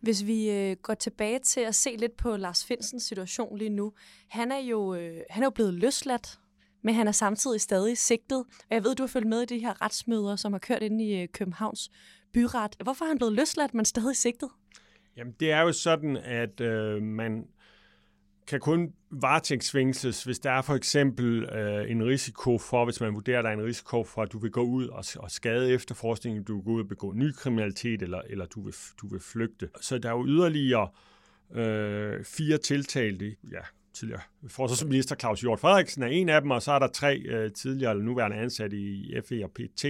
Hvis 0.00 0.26
vi 0.26 0.50
øh, 0.50 0.76
går 0.82 0.94
tilbage 0.94 1.38
til 1.38 1.60
at 1.60 1.74
se 1.74 1.96
lidt 1.98 2.16
på 2.16 2.36
Lars 2.36 2.64
Finsens 2.64 3.02
situation 3.02 3.58
lige 3.58 3.70
nu. 3.70 3.92
Han 4.28 4.52
er 4.52 4.58
jo, 4.58 4.94
øh, 4.94 5.20
han 5.30 5.42
er 5.42 5.46
jo 5.46 5.50
blevet 5.50 5.74
løsladt 5.74 6.38
men 6.84 6.94
han 6.94 7.08
er 7.08 7.12
samtidig 7.12 7.60
stadig 7.60 7.98
sigtet. 7.98 8.38
Og 8.38 8.70
jeg 8.70 8.84
ved, 8.84 8.94
du 8.94 9.02
har 9.02 9.08
følt 9.08 9.26
med 9.26 9.42
i 9.42 9.46
de 9.46 9.58
her 9.58 9.82
retsmøder, 9.82 10.36
som 10.36 10.52
har 10.52 10.58
kørt 10.58 10.82
ind 10.82 11.02
i 11.02 11.22
øh, 11.22 11.28
Københavns 11.28 11.90
byret. 12.32 12.76
Hvorfor 12.82 13.04
er 13.04 13.08
han 13.08 13.18
blevet 13.18 13.32
løsladt, 13.32 13.74
men 13.74 13.84
stadig 13.84 14.16
sigtet? 14.16 14.50
Jamen, 15.16 15.34
det 15.40 15.50
er 15.52 15.60
jo 15.60 15.72
sådan, 15.72 16.16
at 16.16 16.60
øh, 16.60 17.02
man 17.02 17.46
kan 18.46 18.60
kun 18.60 18.92
varetægtsfængsles, 19.10 20.24
hvis 20.24 20.38
der 20.38 20.50
er 20.50 20.62
for 20.62 20.74
eksempel 20.74 21.44
øh, 21.44 21.90
en 21.90 22.06
risiko 22.06 22.58
for, 22.58 22.84
hvis 22.84 23.00
man 23.00 23.14
vurderer, 23.14 23.38
at 23.38 23.44
der 23.44 23.50
er 23.50 23.54
en 23.54 23.64
risiko 23.64 24.04
for, 24.04 24.22
at 24.22 24.32
du 24.32 24.38
vil 24.38 24.50
gå 24.50 24.62
ud 24.62 24.88
og, 24.88 25.04
og 25.16 25.30
skade 25.30 25.72
efterforskningen, 25.72 26.44
du 26.44 26.54
vil 26.54 26.64
gå 26.64 26.70
ud 26.70 26.80
og 26.80 26.88
begå 26.88 27.12
ny 27.12 27.32
kriminalitet, 27.32 28.02
eller, 28.02 28.20
eller 28.30 28.46
du, 28.46 28.62
vil, 28.62 28.74
du 29.00 29.08
vil 29.08 29.20
flygte. 29.20 29.68
Så 29.80 29.98
der 29.98 30.08
er 30.08 30.12
jo 30.12 30.26
yderligere 30.26 30.88
øh, 31.54 32.24
fire 32.24 32.58
tiltalte, 32.58 33.36
ja, 33.52 33.60
tidligere 33.94 34.20
forsvarsminister 34.48 35.16
Claus 35.16 35.40
Hjort 35.40 35.60
Frederiksen 35.60 36.02
er 36.02 36.06
en 36.06 36.28
af 36.28 36.40
dem, 36.40 36.50
og 36.50 36.62
så 36.62 36.72
er 36.72 36.78
der 36.78 36.86
tre 36.86 37.18
øh, 37.18 37.52
tidligere 37.52 37.90
eller 37.90 38.04
nuværende 38.04 38.36
ansatte 38.36 38.76
i 38.76 39.14
FE 39.28 39.44
og 39.44 39.50
PT, 39.50 39.84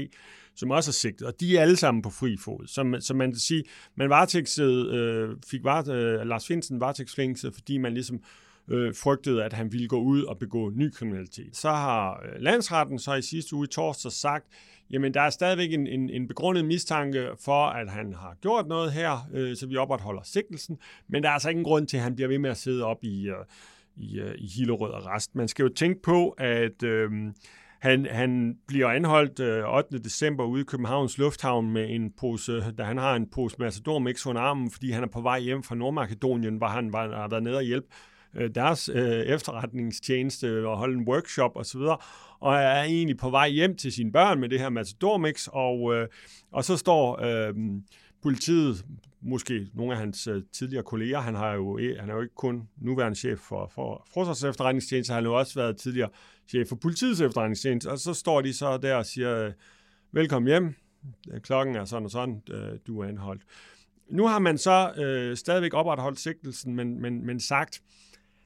som 0.57 0.71
også 0.71 0.91
er 0.91 0.93
sigtet, 0.93 1.27
og 1.27 1.41
de 1.41 1.57
er 1.57 1.63
alle 1.63 1.77
sammen 1.77 2.03
på 2.03 2.11
fri 2.11 2.37
fod. 2.37 2.67
Så, 2.67 2.97
så 3.01 3.15
man 3.15 3.33
kan 3.33 3.39
sige, 3.39 3.65
man 3.95 4.11
varetægtsede, 4.11 4.97
øh, 4.97 5.37
fik 5.51 5.65
var, 5.65 5.89
øh, 5.91 6.27
Lars 6.27 6.47
Finsen 6.47 6.81
varetægtsfængslet, 6.81 7.55
fordi 7.55 7.79
man 7.79 7.95
ligesom 7.95 8.21
øh, 8.69 8.95
frygtede, 8.95 9.45
at 9.45 9.53
han 9.53 9.73
ville 9.73 9.89
gå 9.89 10.01
ud 10.01 10.23
og 10.23 10.39
begå 10.39 10.71
ny 10.71 10.91
kriminalitet. 10.91 11.57
Så 11.57 11.71
har 11.71 12.23
øh, 12.25 12.43
landsretten 12.43 12.99
så 12.99 13.15
i 13.15 13.23
sidste 13.23 13.57
uge 13.57 13.65
i 13.65 13.69
torsdag 13.69 14.13
sagt, 14.13 14.47
jamen 14.91 15.15
der 15.15 15.21
er 15.21 15.31
stadigvæk 15.31 15.73
en, 15.73 15.87
en, 15.87 16.11
en 16.11 16.29
begrundet 16.29 16.65
mistanke 16.65 17.29
for, 17.45 17.67
at 17.67 17.91
han 17.91 18.15
har 18.15 18.37
gjort 18.41 18.67
noget 18.67 18.93
her, 18.93 19.29
øh, 19.35 19.57
så 19.57 19.67
vi 19.67 19.77
opretholder 19.77 20.23
sigtelsen, 20.23 20.79
men 21.09 21.23
der 21.23 21.29
er 21.29 21.33
altså 21.33 21.51
ingen 21.51 21.65
grund 21.65 21.87
til, 21.87 21.97
at 21.97 22.03
han 22.03 22.15
bliver 22.15 22.29
ved 22.29 22.39
med 22.39 22.51
at 22.51 22.57
sidde 22.57 22.85
op 22.85 23.05
i, 23.05 23.29
øh, 23.29 23.35
i, 23.97 24.19
øh, 24.21 24.35
i 24.39 24.47
Hillerød 24.47 24.91
og 24.91 25.07
Rest. 25.07 25.35
Man 25.35 25.49
skal 25.49 25.63
jo 25.63 25.69
tænke 25.69 26.03
på, 26.03 26.29
at 26.29 26.83
øh, 26.83 27.11
han, 27.85 28.07
han 28.11 28.57
bliver 28.67 28.89
anholdt 28.89 29.41
øh, 29.41 29.77
8. 29.77 29.99
december 29.99 30.45
ude 30.45 30.61
i 30.61 30.65
Københavns 30.65 31.19
Lufthavn 31.19 31.71
med 31.71 31.91
en 31.91 32.13
pose, 32.21 32.73
da 32.79 32.83
han 32.83 32.99
har 32.99 33.17
en 33.17 33.27
pose 33.31 33.57
Matador 33.59 33.99
Mix 33.99 34.27
under 34.27 34.43
armen, 34.43 34.71
fordi 34.71 34.91
han 34.91 35.03
er 35.03 35.07
på 35.07 35.21
vej 35.21 35.41
hjem 35.41 35.63
fra 35.63 35.75
Nordmakedonien, 35.75 36.57
hvor 36.57 36.67
han 36.67 36.93
var, 36.93 37.17
har 37.17 37.29
været 37.29 37.43
nede 37.43 37.57
og 37.57 37.63
hjælpe 37.63 37.87
øh, 38.37 38.51
deres 38.55 38.91
øh, 38.95 39.21
efterretningstjeneste 39.21 40.69
og 40.69 40.77
holde 40.77 40.99
en 40.99 41.09
workshop 41.09 41.57
osv., 41.57 41.81
og 42.41 42.55
er 42.55 42.83
egentlig 42.83 43.19
på 43.19 43.31
vej 43.31 43.49
hjem 43.49 43.77
til 43.77 43.93
sine 43.93 44.13
børn 44.13 44.41
med 44.41 44.49
det 44.49 44.61
her 44.61 44.69
Matador 44.69 45.17
Mix, 45.17 45.49
og, 45.53 45.95
øh, 45.95 46.09
og 46.53 46.65
så 46.65 46.77
står 46.77 47.23
øh, 47.23 47.55
politiet 48.25 48.85
måske 49.21 49.69
nogle 49.75 49.93
af 49.93 49.99
hans 49.99 50.27
øh, 50.27 50.43
tidligere 50.53 50.83
kolleger. 50.83 51.21
Han, 51.21 51.35
har 51.35 51.53
jo, 51.53 51.79
e, 51.79 51.97
han 52.01 52.11
er 52.11 52.15
jo 52.15 52.21
ikke 52.21 52.35
kun 52.35 52.69
nuværende 52.77 53.19
chef 53.19 53.39
for, 53.39 53.71
for 53.75 54.07
Forsvars 54.15 54.45
efterretningstjeneste, 54.45 55.13
han 55.13 55.25
har 55.25 55.31
jo 55.31 55.39
også 55.39 55.55
været 55.55 55.77
tidligere 55.77 56.09
chef 56.49 56.69
for 56.69 56.77
politiets 56.77 57.21
efterretningstjeneste. 57.21 57.91
Og 57.91 57.99
så 57.99 58.15
står 58.15 58.41
de 58.41 58.53
så 58.53 58.77
der 58.77 58.95
og 58.95 59.07
siger, 59.07 59.47
øh, 59.47 59.53
velkommen 60.13 60.49
hjem, 60.49 60.75
øh, 61.33 61.41
klokken 61.41 61.77
er 61.77 61.85
sådan 61.85 62.05
og 62.05 62.11
sådan, 62.11 62.43
du 62.87 63.01
er 63.01 63.09
anholdt. 63.09 63.43
Nu 64.11 64.27
har 64.27 64.39
man 64.39 64.59
så 64.59 64.93
øh, 64.93 65.37
stadigvæk 65.37 65.75
opretholdt 65.75 66.21
sigtelsen, 66.21 66.75
men, 66.75 67.01
men, 67.03 67.27
men 67.27 67.41
sagt, 67.41 67.83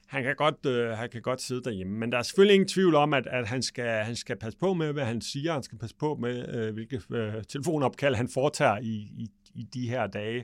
han 0.09 0.23
kan, 0.23 0.35
godt, 0.35 0.65
øh, 0.65 0.89
han 0.89 1.09
kan 1.09 1.21
godt 1.21 1.41
sidde 1.41 1.63
derhjemme. 1.63 1.97
Men 1.99 2.11
der 2.11 2.17
er 2.17 2.21
selvfølgelig 2.21 2.53
ingen 2.53 2.67
tvivl 2.67 2.95
om, 2.95 3.13
at, 3.13 3.27
at 3.27 3.47
han, 3.47 3.61
skal, 3.61 4.03
han 4.03 4.15
skal 4.15 4.35
passe 4.35 4.59
på 4.59 4.73
med, 4.73 4.93
hvad 4.93 5.05
han 5.05 5.21
siger. 5.21 5.53
Han 5.53 5.63
skal 5.63 5.77
passe 5.77 5.95
på 5.95 6.15
med, 6.15 6.55
øh, 6.55 6.73
hvilke 6.73 7.01
øh, 7.11 7.33
telefonopkald 7.49 8.15
han 8.15 8.29
foretager 8.33 8.77
i, 8.77 8.93
i, 8.93 9.27
i 9.59 9.63
de 9.63 9.89
her 9.89 10.07
dage. 10.07 10.43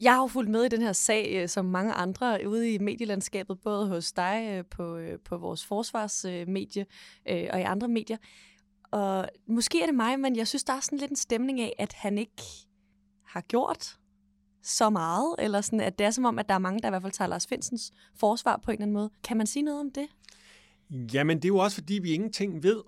Jeg 0.00 0.14
har 0.14 0.20
jo 0.20 0.26
fulgt 0.26 0.50
med 0.50 0.64
i 0.64 0.68
den 0.68 0.82
her 0.82 0.92
sag, 0.92 1.42
øh, 1.42 1.48
som 1.48 1.64
mange 1.64 1.92
andre 1.92 2.38
ude 2.48 2.74
i 2.74 2.78
medielandskabet, 2.78 3.60
både 3.60 3.88
hos 3.88 4.12
dig 4.12 4.48
øh, 4.50 4.64
på, 4.70 4.96
øh, 4.96 5.18
på 5.24 5.36
vores 5.36 5.64
forsvarsmedie 5.64 6.86
og 7.26 7.60
i 7.60 7.62
andre 7.62 7.88
medier. 7.88 8.16
Og 8.90 9.28
måske 9.48 9.82
er 9.82 9.86
det 9.86 9.94
mig, 9.94 10.20
men 10.20 10.36
jeg 10.36 10.48
synes, 10.48 10.64
der 10.64 10.72
er 10.72 10.80
sådan 10.80 10.98
lidt 10.98 11.10
en 11.10 11.16
stemning 11.16 11.60
af, 11.60 11.74
at 11.78 11.92
han 11.92 12.18
ikke 12.18 12.42
har 13.24 13.40
gjort 13.40 13.98
så 14.62 14.90
meget, 14.90 15.34
eller 15.38 15.60
sådan, 15.60 15.80
at 15.80 15.98
det 15.98 16.06
er 16.06 16.10
som 16.10 16.24
om, 16.24 16.38
at 16.38 16.48
der 16.48 16.54
er 16.54 16.58
mange, 16.58 16.80
der 16.80 16.88
i 16.88 16.90
hvert 16.90 17.02
fald 17.02 17.12
tager 17.12 17.28
Lars 17.28 17.46
Finsens 17.46 17.92
forsvar 18.14 18.60
på 18.64 18.70
en 18.70 18.74
eller 18.74 18.82
anden 18.82 18.94
måde. 18.94 19.10
Kan 19.24 19.36
man 19.36 19.46
sige 19.46 19.62
noget 19.62 19.80
om 19.80 19.90
det? 19.90 20.06
Jamen, 20.90 21.36
det 21.36 21.44
er 21.44 21.48
jo 21.48 21.58
også, 21.58 21.76
fordi 21.76 21.98
vi 22.02 22.12
ingenting 22.12 22.62
ved. 22.62 22.82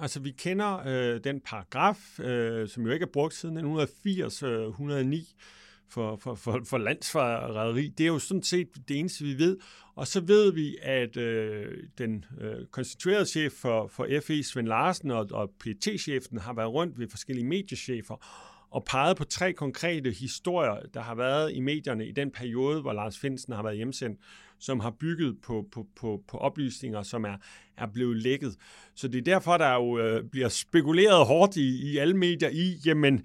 Altså, 0.00 0.20
vi 0.20 0.30
kender 0.30 0.82
øh, 0.86 1.20
den 1.24 1.40
paragraf, 1.40 2.20
øh, 2.20 2.68
som 2.68 2.86
jo 2.86 2.92
ikke 2.92 3.02
er 3.02 3.10
brugt 3.12 3.34
siden 3.34 3.56
1980, 3.56 4.42
øh, 4.42 4.68
109 4.68 5.34
for, 5.88 6.16
for, 6.16 6.34
for, 6.34 6.60
for 6.64 6.78
landsforræderi. 6.78 7.88
Det 7.88 8.04
er 8.04 8.08
jo 8.08 8.18
sådan 8.18 8.42
set 8.42 8.68
det 8.88 8.98
eneste, 8.98 9.24
vi 9.24 9.38
ved. 9.38 9.58
Og 9.94 10.06
så 10.06 10.20
ved 10.20 10.52
vi, 10.52 10.76
at 10.82 11.16
øh, 11.16 11.76
den 11.98 12.24
øh, 12.40 12.66
konstituerede 12.66 13.26
chef 13.26 13.52
for, 13.52 13.86
for 13.86 14.08
FE, 14.26 14.42
Svend 14.42 14.68
Larsen, 14.68 15.10
og, 15.10 15.28
og 15.30 15.50
PT-chefen 15.60 16.38
har 16.38 16.52
været 16.52 16.72
rundt 16.72 16.98
ved 16.98 17.08
forskellige 17.08 17.46
mediechefer 17.46 18.16
og 18.72 18.84
peget 18.84 19.16
på 19.16 19.24
tre 19.24 19.52
konkrete 19.52 20.10
historier, 20.10 20.76
der 20.94 21.00
har 21.00 21.14
været 21.14 21.52
i 21.54 21.60
medierne 21.60 22.06
i 22.06 22.12
den 22.12 22.30
periode, 22.30 22.80
hvor 22.80 22.92
Lars 22.92 23.18
Finsen 23.18 23.52
har 23.52 23.62
været 23.62 23.76
hjemsendt, 23.76 24.20
som 24.58 24.80
har 24.80 24.90
bygget 24.90 25.36
på, 25.42 25.64
på, 25.72 25.86
på, 26.00 26.22
på 26.28 26.36
oplysninger, 26.38 27.02
som 27.02 27.24
er, 27.24 27.36
er 27.76 27.86
blevet 27.86 28.16
lækket. 28.16 28.56
Så 28.94 29.08
det 29.08 29.18
er 29.18 29.22
derfor, 29.22 29.56
der 29.56 29.74
jo 29.74 29.98
øh, 29.98 30.24
bliver 30.24 30.48
spekuleret 30.48 31.26
hårdt 31.26 31.56
i, 31.56 31.92
i 31.92 31.98
alle 31.98 32.16
medier 32.16 32.48
i, 32.48 32.76
jamen, 32.86 33.24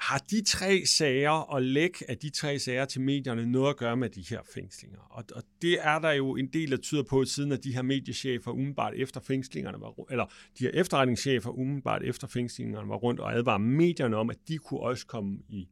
har 0.00 0.18
de 0.18 0.42
tre 0.42 0.82
sager 0.86 1.30
og 1.30 1.62
læk 1.62 2.02
af 2.08 2.18
de 2.18 2.30
tre 2.30 2.58
sager 2.58 2.84
til 2.84 3.00
medierne 3.00 3.46
noget 3.46 3.70
at 3.70 3.76
gøre 3.76 3.96
med 3.96 4.10
de 4.10 4.24
her 4.30 4.40
fængslinger? 4.54 4.98
Og, 5.10 5.24
og 5.34 5.42
det 5.62 5.78
er 5.80 5.98
der 5.98 6.10
jo 6.10 6.36
en 6.36 6.46
del, 6.46 6.70
der 6.70 6.76
tyder 6.76 7.02
på, 7.02 7.24
siden 7.24 7.52
at 7.52 7.64
de 7.64 7.74
her 7.74 7.82
mediechefer 7.82 8.50
umiddelbart 8.50 8.94
efter 8.96 9.20
fængslingerne 9.20 9.80
var, 9.80 9.94
eller 10.10 10.24
de 10.58 10.64
her 10.64 10.70
efterretningschefer 10.74 11.50
umiddelbart 11.50 12.02
efter 12.02 12.26
fængslingerne 12.26 12.88
var 12.88 12.96
rundt 12.96 13.20
og 13.20 13.34
advarer 13.34 13.58
medierne 13.58 14.16
om, 14.16 14.30
at 14.30 14.38
de 14.48 14.58
kunne 14.58 14.80
også 14.80 15.06
komme 15.06 15.38
i, 15.48 15.68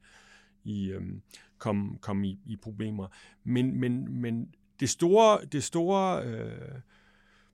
i, 0.64 0.90
øhm, 0.90 1.22
komme, 1.58 1.98
komme 1.98 2.28
i, 2.28 2.38
i 2.46 2.56
problemer. 2.56 3.08
Men, 3.44 3.80
men, 3.80 4.20
men 4.20 4.54
det 4.80 4.88
store, 4.88 5.38
det 5.52 5.64
store 5.64 6.24
øh, 6.24 6.80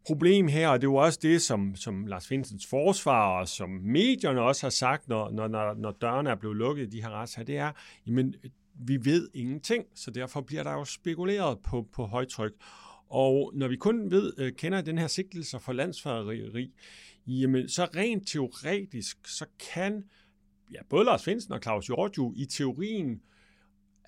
problem 0.06 0.48
her, 0.48 0.68
og 0.68 0.80
det 0.80 0.86
er 0.86 0.90
jo 0.90 0.94
også 0.94 1.18
det, 1.22 1.42
som, 1.42 1.76
som 1.76 2.06
Lars 2.06 2.28
Finsens 2.28 2.66
forsvar 2.66 3.40
og 3.40 3.48
som 3.48 3.70
medierne 3.70 4.40
også 4.40 4.66
har 4.66 4.70
sagt, 4.70 5.08
når, 5.08 5.30
når, 5.30 5.74
når, 5.74 5.90
dørene 5.90 6.30
er 6.30 6.34
blevet 6.34 6.56
lukket 6.56 6.86
i 6.86 6.90
de 6.90 7.02
her 7.02 7.10
retssager, 7.10 7.44
det 7.44 7.56
er, 7.56 7.72
jamen, 8.06 8.34
vi 8.74 9.04
ved 9.04 9.28
ingenting, 9.34 9.84
så 9.94 10.10
derfor 10.10 10.40
bliver 10.40 10.62
der 10.62 10.72
jo 10.72 10.84
spekuleret 10.84 11.58
på, 11.58 11.88
på 11.92 12.04
højtryk. 12.04 12.52
Og 13.08 13.52
når 13.54 13.68
vi 13.68 13.76
kun 13.76 14.10
ved, 14.10 14.32
øh, 14.38 14.52
kender 14.52 14.80
den 14.80 14.98
her 14.98 15.06
sigtelse 15.06 15.58
for 15.58 15.72
landsforræderi, 15.72 16.72
jamen 17.26 17.68
så 17.68 17.84
rent 17.84 18.28
teoretisk, 18.28 19.18
så 19.26 19.46
kan 19.74 20.04
ja, 20.72 20.78
både 20.90 21.04
Lars 21.04 21.24
Finsen 21.24 21.52
og 21.52 21.62
Claus 21.62 21.86
Hjortju 21.86 22.32
i 22.36 22.44
teorien 22.44 23.22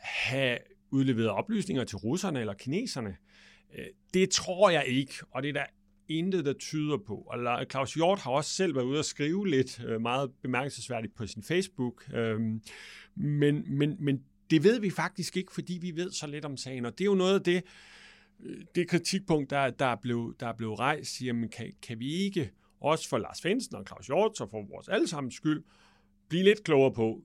have 0.01 0.59
udleveret 0.91 1.29
oplysninger 1.29 1.85
til 1.85 1.99
russerne 1.99 2.41
eller 2.41 2.55
kineserne. 2.55 3.17
Øh, 3.79 3.87
det 4.15 4.31
tror 4.31 4.71
jeg 4.71 4.87
ikke, 4.87 5.15
og 5.31 5.43
det 5.43 5.49
er 5.49 5.53
der 5.53 5.65
intet, 6.09 6.45
der 6.45 6.53
tyder 6.53 6.99
på. 7.07 7.15
Og 7.15 7.67
Claus 7.71 7.95
Hjort 7.95 8.19
har 8.19 8.31
også 8.31 8.51
selv 8.51 8.75
været 8.75 8.85
ude 8.85 8.99
og 8.99 9.05
skrive 9.05 9.49
lidt 9.49 9.85
øh, 9.85 10.01
meget 10.01 10.31
bemærkelsesværdigt 10.43 11.15
på 11.15 11.27
sin 11.27 11.43
Facebook. 11.43 12.15
Øhm, 12.15 12.63
men, 13.15 13.79
men, 13.79 13.97
men 13.99 14.25
det 14.51 14.65
ved 14.65 14.81
vi 14.81 14.91
faktisk 14.91 15.37
ikke, 15.37 15.53
fordi 15.53 15.79
vi 15.83 15.97
ved 15.97 16.11
så 16.11 16.27
lidt 16.27 16.45
om 16.45 16.57
sagen. 16.57 16.87
Og 16.87 16.93
det 16.93 17.01
er 17.01 17.07
jo 17.07 17.15
noget 17.15 17.35
af 17.35 17.45
det, 17.45 17.63
øh, 18.45 18.65
det 18.75 18.89
kritikpunkt, 18.89 19.51
der, 19.51 19.71
der, 19.71 19.87
er, 19.87 19.97
blevet, 19.97 20.41
der 20.41 20.47
er 20.47 20.57
blevet 20.57 20.79
rejst, 20.79 21.23
jamen 21.23 21.49
kan, 21.49 21.73
kan 21.83 21.99
vi 21.99 22.13
ikke, 22.13 22.51
også 22.81 23.09
for 23.09 23.19
Lars 23.19 23.41
Fensen 23.41 23.77
og 23.77 23.85
Claus 23.87 24.07
Hjort, 24.07 24.37
så 24.37 24.47
for 24.51 24.63
vores 24.63 24.89
allesammens 24.89 25.35
skyld, 25.35 25.65
blive 26.29 26.45
lidt 26.45 26.65
klogere 26.65 26.93
på, 26.93 27.23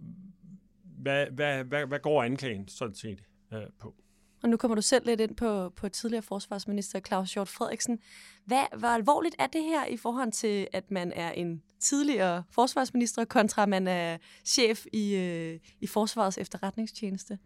hvad, 0.83 1.27
hvad, 1.31 1.63
hvad, 1.63 1.85
hvad 1.85 1.99
går 1.99 2.23
anklagen 2.23 2.67
sådan 2.67 2.95
set 2.95 3.23
øh, 3.53 3.61
på? 3.79 3.95
Og 4.43 4.49
nu 4.49 4.57
kommer 4.57 4.75
du 4.75 4.81
selv 4.81 5.05
lidt 5.05 5.21
ind 5.21 5.35
på, 5.35 5.69
på 5.69 5.89
tidligere 5.89 6.23
forsvarsminister 6.23 6.99
Claus 6.99 7.33
Hjort 7.33 7.49
Frederiksen. 7.49 7.99
Hvad, 8.45 8.79
hvor 8.79 8.87
alvorligt 8.87 9.35
er 9.39 9.47
det 9.47 9.63
her 9.63 9.85
i 9.85 9.97
forhold 9.97 10.31
til, 10.31 10.67
at 10.73 10.91
man 10.91 11.13
er 11.13 11.31
en 11.31 11.61
tidligere 11.79 12.43
forsvarsminister, 12.51 13.25
kontra 13.25 13.63
at 13.63 13.69
man 13.69 13.87
er 13.87 14.17
chef 14.45 14.85
i, 14.93 15.15
øh, 15.15 15.59
i 15.81 15.87
Forsvarets 15.87 16.37
efterretningstjeneste? 16.37 17.39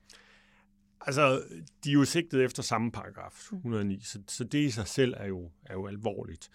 Altså, 1.01 1.41
de 1.83 1.89
er 1.89 1.93
jo 1.93 2.05
sigtet 2.05 2.43
efter 2.43 2.63
samme 2.63 2.91
paragraf, 2.91 3.51
109, 3.51 3.99
så, 4.03 4.19
så 4.27 4.43
det 4.43 4.59
i 4.59 4.71
sig 4.71 4.87
selv 4.87 5.13
er 5.17 5.27
jo, 5.27 5.49
er 5.65 5.73
jo 5.73 5.87
alvorligt. 5.87 6.49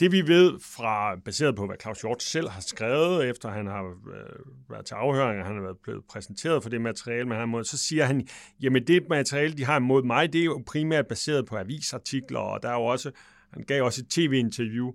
Det 0.00 0.12
vi 0.12 0.28
ved 0.28 0.60
fra, 0.60 1.16
baseret 1.16 1.56
på 1.56 1.66
hvad 1.66 1.76
Claus 1.80 2.00
Hjort 2.00 2.22
selv 2.22 2.48
har 2.48 2.60
skrevet, 2.60 3.28
efter 3.28 3.50
han 3.50 3.66
har 3.66 3.84
øh, 3.84 4.70
været 4.70 4.86
til 4.86 4.94
afhøring, 4.94 5.40
og 5.40 5.46
han 5.46 5.56
er 5.56 5.74
blevet 5.82 6.04
præsenteret 6.04 6.62
for 6.62 6.70
det 6.70 6.80
materiale, 6.80 7.28
man 7.28 7.36
har 7.36 7.44
imod, 7.44 7.64
så 7.64 7.78
siger 7.78 8.04
han, 8.04 8.28
jamen 8.60 8.86
det 8.86 9.08
materiale, 9.08 9.56
de 9.56 9.64
har 9.64 9.76
imod 9.76 10.02
mig, 10.02 10.32
det 10.32 10.40
er 10.40 10.44
jo 10.44 10.62
primært 10.66 11.06
baseret 11.06 11.46
på 11.46 11.56
avisartikler, 11.56 12.40
og 12.40 12.62
der 12.62 12.68
er 12.68 12.74
jo 12.74 12.84
også, 12.84 13.10
han 13.52 13.62
gav 13.62 13.84
også 13.84 14.00
et 14.00 14.08
tv-interview 14.08 14.92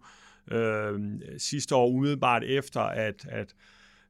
øh, 0.52 1.00
sidste 1.38 1.76
år 1.76 1.88
umiddelbart 1.88 2.44
efter, 2.44 2.82
at, 2.82 3.26
at 3.30 3.54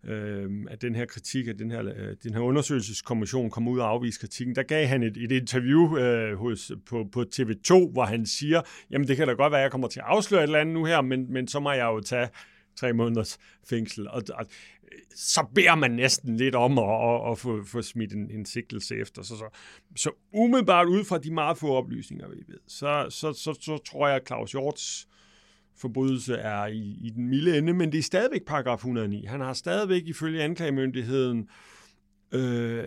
øh, 0.04 0.52
at 0.70 0.82
den 0.82 0.96
her 0.96 1.06
kritik, 1.06 1.48
at 1.48 1.60
den 1.60 1.72
her, 1.72 1.86
øh, 1.96 2.16
den 2.24 2.34
her 2.34 2.42
undersøgelseskommission 2.42 3.50
kom 3.50 3.68
ud 3.68 3.80
og 3.80 3.90
afviste 3.90 4.20
kritikken, 4.20 4.56
der 4.56 4.64
gav 4.64 4.88
han 4.88 5.04
et, 5.04 5.18
et 5.18 5.32
interview 5.32 5.98
øh, 5.98 6.38
hos, 6.38 6.72
på, 6.86 7.08
på 7.12 7.26
TV2, 7.36 7.92
hvor 7.92 8.06
han 8.06 8.26
siger, 8.26 8.62
jamen 8.92 9.08
det 9.08 9.18
kan 9.18 9.28
da 9.28 9.34
godt 9.34 9.52
være, 9.52 9.62
at 9.62 9.64
jeg 9.64 9.72
kommer 9.72 9.88
til 9.88 10.00
at 10.00 10.06
afsløre 10.06 10.44
et 10.44 10.48
eller 10.48 10.60
andet 10.60 10.74
nu 10.74 10.86
her, 10.86 11.02
men, 11.02 11.34
men 11.34 11.48
så 11.48 11.60
må 11.60 11.72
jeg 11.72 11.86
jo 11.86 12.00
tage 12.00 12.30
tre 12.76 12.94
måneders 12.94 13.40
fængsel. 13.70 14.08
Og, 14.08 14.24
og 14.34 14.46
så 15.16 15.46
beder 15.56 15.76
man 15.76 15.92
næsten 15.92 16.38
lidt 16.38 16.56
om 16.56 16.78
at, 16.80 16.84
at, 16.84 17.32
at 17.32 17.38
få, 17.38 17.64
få 17.64 17.82
smidt 17.82 18.14
en, 18.14 18.32
en 18.32 18.46
sigtelse 18.46 18.96
efter. 18.96 19.22
Så, 19.22 19.38
så, 19.38 19.50
så 19.96 20.12
umiddelbart 20.34 20.88
ud 20.88 21.04
fra 21.04 21.18
de 21.18 21.34
meget 21.34 21.58
få 21.58 21.76
oplysninger, 21.76 22.28
vi 22.30 22.44
ved, 22.48 22.60
så, 22.68 23.08
så, 23.10 23.34
så, 23.34 23.58
så 23.62 23.78
tror 23.78 24.08
jeg, 24.08 24.16
at 24.16 24.28
Claus 24.28 24.52
Hjorts 24.52 25.08
forbrydelse 25.76 26.36
er 26.36 26.66
i, 26.66 26.98
i 27.02 27.10
den 27.10 27.30
milde 27.30 27.58
ende, 27.58 27.74
men 27.74 27.92
det 27.92 27.98
er 27.98 28.04
stadigvæk 28.04 28.46
paragraf 28.46 28.78
109. 28.78 29.26
Han 29.26 29.40
har 29.42 29.54
stadigvæk 29.54 30.04
ifølge 30.06 30.44
anklagemyndigheden 30.44 31.50
øh, 32.32 32.84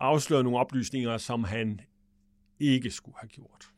afsløret 0.00 0.44
nogle 0.44 0.58
oplysninger, 0.58 1.18
som 1.18 1.44
han 1.44 1.80
ikke 2.60 2.90
skulle 2.90 3.16
have 3.20 3.28
gjort. 3.28 3.68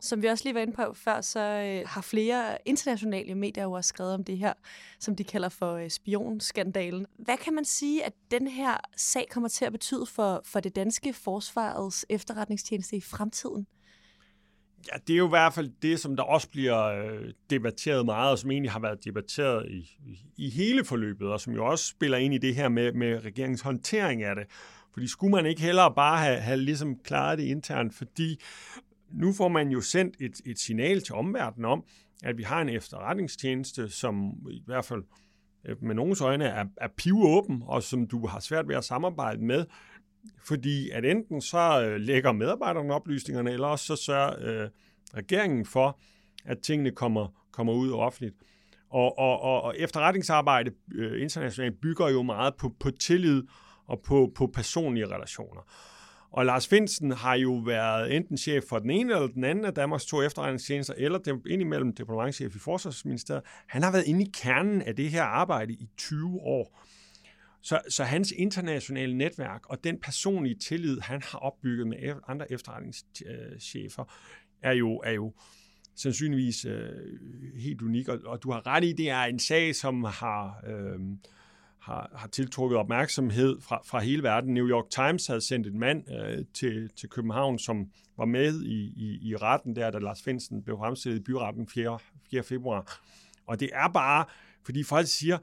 Som 0.00 0.22
vi 0.22 0.26
også 0.26 0.44
lige 0.44 0.54
var 0.54 0.60
inde 0.60 0.72
på 0.72 0.94
før, 0.94 1.20
så 1.20 1.40
øh, 1.40 1.88
har 1.88 2.00
flere 2.00 2.58
internationale 2.64 3.34
medier 3.34 3.64
jo 3.64 3.72
også 3.72 3.88
skrevet 3.88 4.14
om 4.14 4.24
det 4.24 4.38
her, 4.38 4.52
som 5.00 5.16
de 5.16 5.24
kalder 5.24 5.48
for 5.48 5.72
øh, 5.72 5.90
spionskandalen. 5.90 7.06
Hvad 7.18 7.36
kan 7.36 7.54
man 7.54 7.64
sige, 7.64 8.04
at 8.04 8.12
den 8.30 8.46
her 8.46 8.76
sag 8.96 9.26
kommer 9.30 9.48
til 9.48 9.64
at 9.64 9.72
betyde 9.72 10.06
for, 10.06 10.40
for 10.44 10.60
det 10.60 10.76
danske 10.76 11.12
forsvarets 11.12 12.06
efterretningstjeneste 12.08 12.96
i 12.96 13.00
fremtiden? 13.00 13.66
Ja, 14.92 14.98
det 15.06 15.14
er 15.14 15.18
jo 15.18 15.26
i 15.26 15.28
hvert 15.28 15.54
fald 15.54 15.70
det, 15.82 16.00
som 16.00 16.16
der 16.16 16.22
også 16.22 16.50
bliver 16.50 16.84
øh, 16.84 17.32
debatteret 17.50 18.04
meget, 18.04 18.30
og 18.30 18.38
som 18.38 18.50
egentlig 18.50 18.72
har 18.72 18.80
været 18.80 19.04
debatteret 19.04 19.70
i, 19.70 19.90
i, 20.36 20.50
hele 20.50 20.84
forløbet, 20.84 21.28
og 21.28 21.40
som 21.40 21.52
jo 21.52 21.66
også 21.66 21.84
spiller 21.88 22.18
ind 22.18 22.34
i 22.34 22.38
det 22.38 22.54
her 22.54 22.68
med, 22.68 22.92
med 22.92 23.24
regeringens 23.24 23.60
håndtering 23.60 24.22
af 24.22 24.34
det. 24.34 24.44
Fordi 24.92 25.06
skulle 25.06 25.30
man 25.30 25.46
ikke 25.46 25.62
hellere 25.62 25.94
bare 25.94 26.18
have, 26.18 26.38
have 26.38 26.56
ligesom 26.56 26.98
klaret 26.98 27.38
det 27.38 27.44
internt, 27.44 27.94
fordi 27.94 28.40
nu 29.10 29.32
får 29.32 29.48
man 29.48 29.68
jo 29.68 29.80
sendt 29.80 30.16
et, 30.20 30.40
et 30.46 30.58
signal 30.58 31.00
til 31.00 31.14
omverdenen 31.14 31.64
om, 31.64 31.84
at 32.22 32.38
vi 32.38 32.42
har 32.42 32.60
en 32.60 32.68
efterretningstjeneste, 32.68 33.88
som 33.88 34.32
i 34.50 34.62
hvert 34.66 34.84
fald 34.84 35.02
øh, 35.64 35.82
med 35.82 35.94
nogens 35.94 36.20
øjne 36.20 36.44
er, 36.44 36.64
er 36.76 36.88
pivåben, 36.96 37.62
og 37.66 37.82
som 37.82 38.06
du 38.06 38.26
har 38.26 38.40
svært 38.40 38.68
ved 38.68 38.76
at 38.76 38.84
samarbejde 38.84 39.44
med, 39.44 39.64
fordi 40.44 40.90
at 40.90 41.04
enten 41.04 41.40
så 41.40 41.82
øh, 41.82 42.00
lægger 42.00 42.32
medarbejderne 42.32 42.94
oplysningerne, 42.94 43.52
eller 43.52 43.66
også 43.66 43.86
så 43.86 43.96
sørger 43.96 44.62
øh, 44.62 44.68
regeringen 45.14 45.66
for, 45.66 46.00
at 46.44 46.58
tingene 46.58 46.90
kommer, 46.90 47.26
kommer 47.52 47.72
ud 47.72 47.92
offentligt. 47.92 48.34
Og, 48.90 49.18
og, 49.18 49.40
og, 49.40 49.62
og 49.62 49.74
efterretningsarbejde 49.78 50.70
øh, 50.94 51.22
internationalt 51.22 51.80
bygger 51.80 52.08
jo 52.08 52.22
meget 52.22 52.54
på, 52.54 52.74
på 52.80 52.90
tillid 52.90 53.42
og 53.86 54.00
på, 54.00 54.32
på 54.34 54.46
personlige 54.46 55.06
relationer. 55.06 55.60
Og 56.30 56.46
Lars 56.46 56.68
Finsen 56.68 57.10
har 57.10 57.34
jo 57.34 57.52
været 57.52 58.16
enten 58.16 58.38
chef 58.38 58.64
for 58.68 58.78
den 58.78 58.90
ene 58.90 59.14
eller 59.14 59.26
den 59.26 59.44
anden 59.44 59.64
af 59.64 59.74
Danmarks 59.74 60.06
to 60.06 60.22
efterretningstjenester, 60.22 60.94
eller 60.96 61.18
dem, 61.18 61.42
indimellem 61.50 61.94
departementchef 61.94 62.56
i 62.56 62.58
Forsvarsministeriet. 62.58 63.42
Han 63.66 63.82
har 63.82 63.92
været 63.92 64.06
inde 64.06 64.24
i 64.24 64.30
kernen 64.34 64.82
af 64.82 64.96
det 64.96 65.10
her 65.10 65.22
arbejde 65.22 65.72
i 65.72 65.88
20 65.96 66.40
år. 66.40 66.80
Så, 67.64 67.80
så 67.88 68.04
hans 68.04 68.32
internationale 68.36 69.16
netværk 69.16 69.66
og 69.66 69.84
den 69.84 70.00
personlige 70.00 70.54
tillid, 70.54 71.00
han 71.00 71.22
har 71.22 71.38
opbygget 71.38 71.86
med 71.86 71.96
e- 71.96 72.30
andre 72.30 72.52
efterretningschefer, 72.52 74.04
er 74.62 74.72
jo, 74.72 74.96
er 74.96 75.12
jo 75.12 75.32
sandsynligvis 75.96 76.64
øh, 76.64 76.90
helt 77.56 77.82
unik. 77.82 78.08
Og, 78.08 78.18
og 78.26 78.42
du 78.42 78.50
har 78.50 78.66
ret 78.66 78.84
i, 78.84 78.92
det 78.92 79.10
er 79.10 79.22
en 79.22 79.38
sag, 79.38 79.74
som 79.74 80.04
har, 80.04 80.64
øh, 80.66 81.00
har, 81.78 82.10
har 82.16 82.28
tiltrukket 82.28 82.78
opmærksomhed 82.78 83.60
fra, 83.60 83.82
fra 83.84 84.00
hele 84.00 84.22
verden. 84.22 84.54
New 84.54 84.68
York 84.68 84.90
Times 84.90 85.26
havde 85.26 85.40
sendt 85.40 85.66
en 85.66 85.78
mand 85.78 86.04
øh, 86.12 86.44
til, 86.54 86.90
til 86.96 87.08
København, 87.08 87.58
som 87.58 87.90
var 88.16 88.24
med 88.24 88.62
i, 88.62 88.92
i, 88.96 89.28
i 89.28 89.36
retten 89.36 89.76
der, 89.76 89.90
da 89.90 89.98
Lars 89.98 90.22
Finsen 90.22 90.62
blev 90.62 90.76
fremstillet 90.76 91.18
i 91.18 91.22
byretten 91.22 91.68
4. 91.68 91.98
4. 92.30 92.42
februar. 92.42 93.00
Og 93.46 93.60
det 93.60 93.70
er 93.72 93.88
bare, 93.88 94.24
fordi 94.64 94.82
folk 94.82 95.06
siger, 95.06 95.38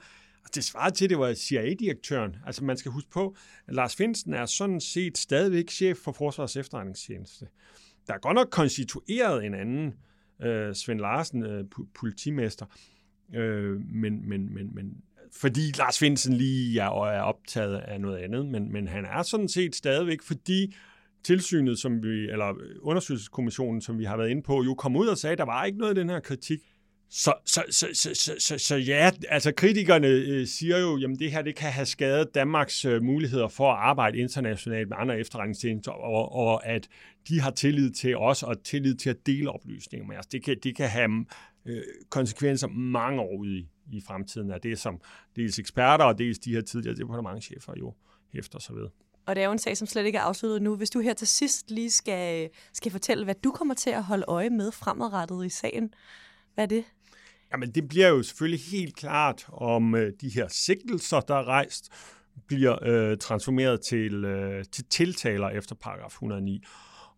det 0.55 0.63
svarer 0.63 0.89
til, 0.89 1.05
at 1.05 1.09
det 1.09 1.19
var 1.19 1.33
CIA-direktøren. 1.33 2.35
Altså 2.45 2.63
man 2.63 2.77
skal 2.77 2.91
huske 2.91 3.09
på, 3.09 3.35
at 3.67 3.75
Lars 3.75 3.95
Finsen 3.95 4.33
er 4.33 4.45
sådan 4.45 4.81
set 4.81 5.17
stadigvæk 5.17 5.69
chef 5.69 5.97
for 5.97 6.11
Forsvars 6.11 6.55
efterretningstjeneste. 6.55 7.47
Der 8.07 8.13
er 8.13 8.17
godt 8.17 8.35
nok 8.35 8.47
konstitueret 8.51 9.45
en 9.45 9.53
anden 9.53 9.93
øh, 10.41 10.75
Svend 10.75 10.99
Larsen, 10.99 11.45
øh, 11.45 11.63
politimester. 11.93 12.65
Øh, 13.35 13.79
men, 13.79 14.29
men, 14.29 14.53
men, 14.53 14.75
men 14.75 15.01
fordi 15.31 15.71
Lars 15.77 15.99
Finsen 15.99 16.33
lige 16.33 16.79
er, 16.79 17.05
er 17.05 17.21
optaget 17.21 17.77
af 17.77 18.01
noget 18.01 18.17
andet, 18.17 18.45
men, 18.45 18.71
men 18.71 18.87
han 18.87 19.05
er 19.05 19.23
sådan 19.23 19.49
set 19.49 19.75
stadigvæk, 19.75 20.21
fordi 20.21 20.75
tilsynet, 21.23 21.79
som 21.79 22.03
vi, 22.03 22.29
eller 22.29 22.53
undersøgelseskommissionen, 22.81 23.81
som 23.81 23.99
vi 23.99 24.03
har 24.03 24.17
været 24.17 24.29
inde 24.29 24.41
på, 24.41 24.63
jo 24.63 24.73
kom 24.73 24.95
ud 24.95 25.07
og 25.07 25.17
sagde, 25.17 25.31
at 25.31 25.37
der 25.37 25.45
var 25.45 25.65
ikke 25.65 25.77
noget 25.77 25.89
af 25.89 25.95
den 25.95 26.09
her 26.09 26.19
kritik. 26.19 26.59
Så, 27.13 27.33
så, 27.45 27.63
så, 27.69 27.87
så, 27.93 28.09
så, 28.13 28.35
så, 28.39 28.57
så 28.57 28.75
ja, 28.75 29.11
altså 29.29 29.51
kritikerne 29.51 30.07
øh, 30.07 30.47
siger 30.47 30.77
jo, 30.77 30.97
jamen 30.97 31.19
det 31.19 31.31
her 31.31 31.41
det 31.41 31.55
kan 31.55 31.71
have 31.71 31.85
skadet 31.85 32.35
Danmarks 32.35 32.85
øh, 32.85 33.03
muligheder 33.03 33.47
for 33.47 33.71
at 33.71 33.77
arbejde 33.79 34.17
internationalt 34.17 34.89
med 34.89 34.97
andre 34.99 35.19
efterretningstjenester, 35.19 35.91
og, 35.91 36.31
og 36.31 36.65
at 36.65 36.87
de 37.27 37.41
har 37.41 37.51
tillid 37.51 37.91
til 37.91 38.17
os 38.17 38.43
og 38.43 38.63
tillid 38.63 38.95
til 38.95 39.09
at 39.09 39.25
dele 39.25 39.51
oplysninger 39.51 40.07
med 40.07 40.17
os. 40.17 40.25
Det 40.25 40.43
kan, 40.43 40.57
det 40.63 40.75
kan 40.75 40.89
have 40.89 41.25
øh, 41.65 41.81
konsekvenser 42.09 42.67
mange 42.67 43.21
år 43.21 43.37
ude 43.37 43.57
i, 43.57 43.67
i 43.91 44.01
fremtiden 44.07 44.51
af 44.51 44.61
det, 44.61 44.79
som 44.79 45.01
dels 45.35 45.59
eksperter 45.59 46.05
og 46.05 46.17
dels 46.17 46.39
de 46.39 46.53
her 46.53 46.61
tidligere 46.61 46.97
departementchefer 46.97 47.73
jo 47.79 47.93
hæfter 48.33 48.59
sig 48.59 48.75
ved. 48.75 48.87
Og 49.25 49.35
det 49.35 49.41
er 49.41 49.45
jo 49.45 49.51
en 49.51 49.59
sag, 49.59 49.77
som 49.77 49.87
slet 49.87 50.05
ikke 50.05 50.17
er 50.17 50.21
afsluttet 50.21 50.61
nu. 50.61 50.75
Hvis 50.75 50.89
du 50.89 50.99
her 50.99 51.13
til 51.13 51.27
sidst 51.27 51.71
lige 51.71 51.91
skal, 51.91 52.49
skal 52.73 52.91
fortælle, 52.91 53.23
hvad 53.23 53.35
du 53.35 53.51
kommer 53.51 53.73
til 53.73 53.89
at 53.89 54.03
holde 54.03 54.25
øje 54.27 54.49
med 54.49 54.71
fremadrettet 54.71 55.45
i 55.45 55.49
sagen, 55.49 55.93
hvad 56.53 56.63
er 56.63 56.67
det? 56.67 56.83
Jamen, 57.53 57.71
det 57.71 57.87
bliver 57.87 58.07
jo 58.07 58.23
selvfølgelig 58.23 58.65
helt 58.71 58.95
klart, 58.95 59.45
om 59.53 59.95
øh, 59.95 60.13
de 60.21 60.29
her 60.29 60.47
sigtelser, 60.47 61.19
der 61.19 61.35
er 61.35 61.43
rejst, 61.43 61.89
bliver 62.47 62.77
øh, 62.81 63.17
transformeret 63.17 63.81
til, 63.81 64.25
øh, 64.25 64.65
til 64.71 64.85
tiltaler 64.85 65.49
efter 65.49 65.75
paragraf 65.75 66.09
109. 66.09 66.63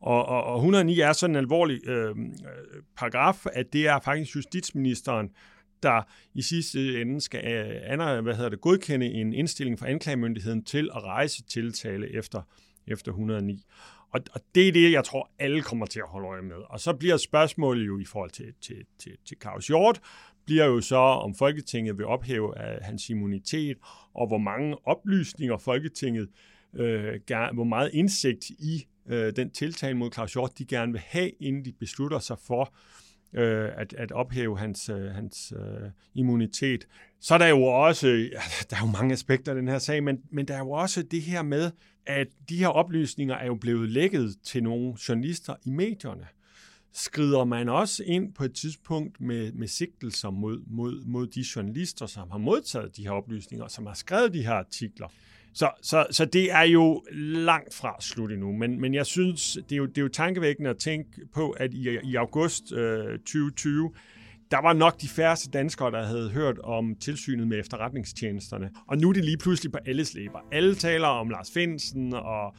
Og, 0.02 0.25
og, 0.25 0.44
og 0.44 0.56
109 0.56 1.00
er 1.00 1.13
sådan 1.13 1.36
en 1.36 1.38
alvorlig 1.38 1.88
øh, 1.88 2.10
øh, 2.10 2.16
paragraf, 2.98 3.46
at 3.54 3.74
det 3.74 3.88
er 3.88 4.00
faktisk 4.00 4.36
justitsministeren, 4.36 5.30
der 5.84 6.02
i 6.34 6.42
sidste 6.42 7.02
ende 7.02 7.22
skal 7.22 7.46
øh, 7.46 8.24
hvad 8.24 8.36
hedder 8.36 8.50
det, 8.50 8.62
godkende 8.62 9.06
en 9.06 9.34
indstilling 9.34 9.80
fra 9.80 9.90
anklagemyndigheden 9.90 10.63
til 10.63 10.90
at 10.96 11.04
rejse 11.04 11.44
tiltale 11.44 12.16
efter, 12.16 12.42
efter 12.88 13.12
109. 13.12 13.66
Og, 14.13 14.22
og 14.34 14.41
det 14.55 14.67
er 14.67 14.72
det, 14.72 14.91
jeg 14.91 15.03
tror, 15.03 15.32
alle 15.39 15.62
kommer 15.62 15.86
til 15.86 16.00
at 16.00 16.08
holde 16.08 16.27
øje 16.27 16.41
med. 16.41 16.55
Og 16.70 16.79
så 16.79 16.93
bliver 16.93 17.17
spørgsmålet 17.17 17.88
jo 17.88 18.00
i 18.00 18.05
forhold 18.05 18.32
til, 18.32 18.53
til, 18.62 18.86
til, 19.00 19.12
til 19.25 19.38
Claus 19.41 19.67
Hjort, 19.67 20.00
bliver 20.46 20.65
jo 20.65 20.82
så, 20.82 20.96
om 20.96 21.36
Folketinget 21.36 21.98
vil 21.98 22.05
ophæve 22.05 22.58
af 22.58 22.86
hans 22.86 23.10
immunitet, 23.10 23.77
og 24.13 24.27
hvor 24.27 24.38
mange 24.38 24.88
oplysninger 24.88 25.58
Folketinget, 25.58 26.29
øh, 26.75 27.20
gerne, 27.27 27.53
hvor 27.53 27.63
meget 27.63 27.91
indsigt 27.93 28.50
i 28.50 28.88
øh, 29.10 29.36
den 29.36 29.51
tiltale 29.51 29.98
mod 29.98 30.12
Claus 30.12 30.34
Hjort, 30.34 30.58
de 30.58 30.65
gerne 30.65 30.91
vil 30.91 31.01
have, 31.05 31.29
inden 31.29 31.65
de 31.65 31.74
beslutter 31.79 32.20
sig 32.20 32.38
for 32.48 32.74
øh, 33.34 33.70
at, 33.78 33.94
at 33.94 34.12
ophæve 34.12 34.58
hans, 34.58 34.90
øh, 34.90 35.06
hans 35.06 35.54
øh, 35.56 35.90
immunitet. 36.13 36.88
Så 37.20 37.34
er 37.34 37.38
der 37.38 37.48
jo 37.48 37.63
også, 37.63 38.08
ja, 38.34 38.42
der 38.70 38.75
er 38.75 38.80
jo 38.82 38.92
mange 38.92 39.13
aspekter 39.13 39.52
af 39.52 39.56
den 39.56 39.68
her 39.68 39.80
sag, 39.80 40.04
men, 40.04 40.22
men 40.32 40.48
der 40.48 40.54
er 40.54 40.60
jo 40.60 40.72
også 40.72 41.04
det 41.04 41.22
her 41.22 41.42
med, 41.42 41.72
at 42.06 42.28
de 42.50 42.58
her 42.58 42.68
oplysninger 42.68 43.36
er 43.36 43.46
jo 43.46 43.56
blevet 43.56 43.90
lækket 43.90 44.36
til 44.44 44.63
nogle 44.63 44.96
journalister 45.10 45.56
i 45.66 45.70
medierne. 45.70 46.28
Skrider 46.96 47.44
man 47.44 47.70
også 47.70 48.04
ind 48.06 48.34
på 48.34 48.44
et 48.44 48.54
tidspunkt 48.54 49.22
med, 49.22 49.52
med 49.52 49.68
sigtelser 49.68 50.30
mod, 50.30 50.63
mod, 50.68 51.06
mod 51.06 51.28
de 51.28 51.46
journalister, 51.56 52.06
som 52.06 52.32
har 52.32 52.38
modtaget 52.38 52.98
de 52.98 53.04
her 53.04 53.12
oplysninger, 53.12 53.68
som 53.68 53.86
har 53.86 53.94
skrevet 53.94 54.34
de 54.34 54.44
her 54.44 54.54
artikler. 54.54 55.08
Så, 55.53 55.69
så, 55.81 56.05
så 56.12 56.25
det 56.25 56.51
er 56.51 56.63
jo 56.63 57.03
langt 57.15 57.74
fra 57.74 57.95
slut 58.00 58.31
endnu, 58.31 58.51
men, 58.51 58.81
men 58.81 58.93
jeg 58.93 59.05
synes, 59.05 59.57
det 59.69 59.72
er, 59.72 59.77
jo, 59.77 59.86
det 59.86 59.98
er 59.98 60.01
jo 60.01 60.07
tankevækkende 60.07 60.69
at 60.69 60.77
tænke 60.77 61.10
på, 61.33 61.50
at 61.50 61.74
i, 61.74 61.98
i 62.03 62.15
august 62.15 62.72
øh, 62.72 63.19
2020, 63.19 63.91
der 64.51 64.62
var 64.62 64.74
nok 64.74 65.01
de 65.01 65.07
færreste 65.07 65.50
danskere, 65.50 65.91
der 65.91 66.05
havde 66.05 66.29
hørt 66.29 66.60
om 66.60 66.95
tilsynet 66.95 67.48
med 67.48 67.60
efterretningstjenesterne. 67.60 68.69
Og 68.88 68.98
nu 68.98 69.10
er 69.10 69.13
det 69.13 69.25
lige 69.25 69.38
pludselig 69.38 69.72
på 69.72 69.77
alles 69.86 70.13
læber. 70.13 70.39
Alle 70.51 70.75
taler 70.75 71.07
om 71.07 71.29
Lars 71.29 71.51
Finsen 71.53 72.13
og 72.13 72.55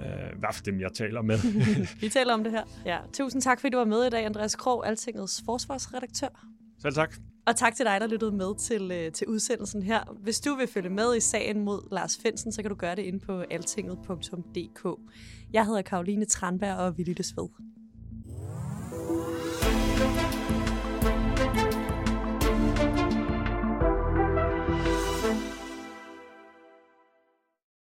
øh, 0.00 0.38
hvad 0.38 0.48
for 0.52 0.62
dem, 0.62 0.80
jeg 0.80 0.92
taler 0.92 1.22
med. 1.22 1.38
Vi 2.00 2.08
taler 2.08 2.34
om 2.34 2.44
det 2.44 2.52
her. 2.52 2.64
Ja. 2.86 2.98
Tusind 3.12 3.42
tak, 3.42 3.60
fordi 3.60 3.70
du 3.70 3.78
var 3.78 3.84
med 3.84 4.06
i 4.06 4.10
dag, 4.10 4.24
Andreas 4.24 4.56
Krog, 4.56 4.86
Altingets 4.86 5.42
forsvarsredaktør. 5.46 6.46
Selv 6.78 6.94
tak. 6.94 7.29
Og 7.46 7.56
tak 7.56 7.74
til 7.74 7.86
dig, 7.86 8.00
der 8.00 8.06
lyttede 8.06 8.32
med 8.32 8.58
til, 8.58 8.90
øh, 8.90 9.12
til 9.12 9.26
udsendelsen 9.26 9.82
her. 9.82 10.16
Hvis 10.22 10.40
du 10.40 10.54
vil 10.54 10.66
følge 10.66 10.90
med 10.90 11.16
i 11.16 11.20
sagen 11.20 11.60
mod 11.60 11.88
Lars 11.92 12.18
Finsen, 12.22 12.52
så 12.52 12.62
kan 12.62 12.68
du 12.68 12.76
gøre 12.76 12.96
det 12.96 13.02
inde 13.02 13.20
på 13.20 13.40
altinget.dk. 13.50 15.00
Jeg 15.52 15.66
hedder 15.66 15.82
Karoline 15.82 16.24
Tranberg, 16.24 16.76
og 16.76 16.98
vi 16.98 17.02
lyttes 17.02 17.36
ved. 17.36 17.48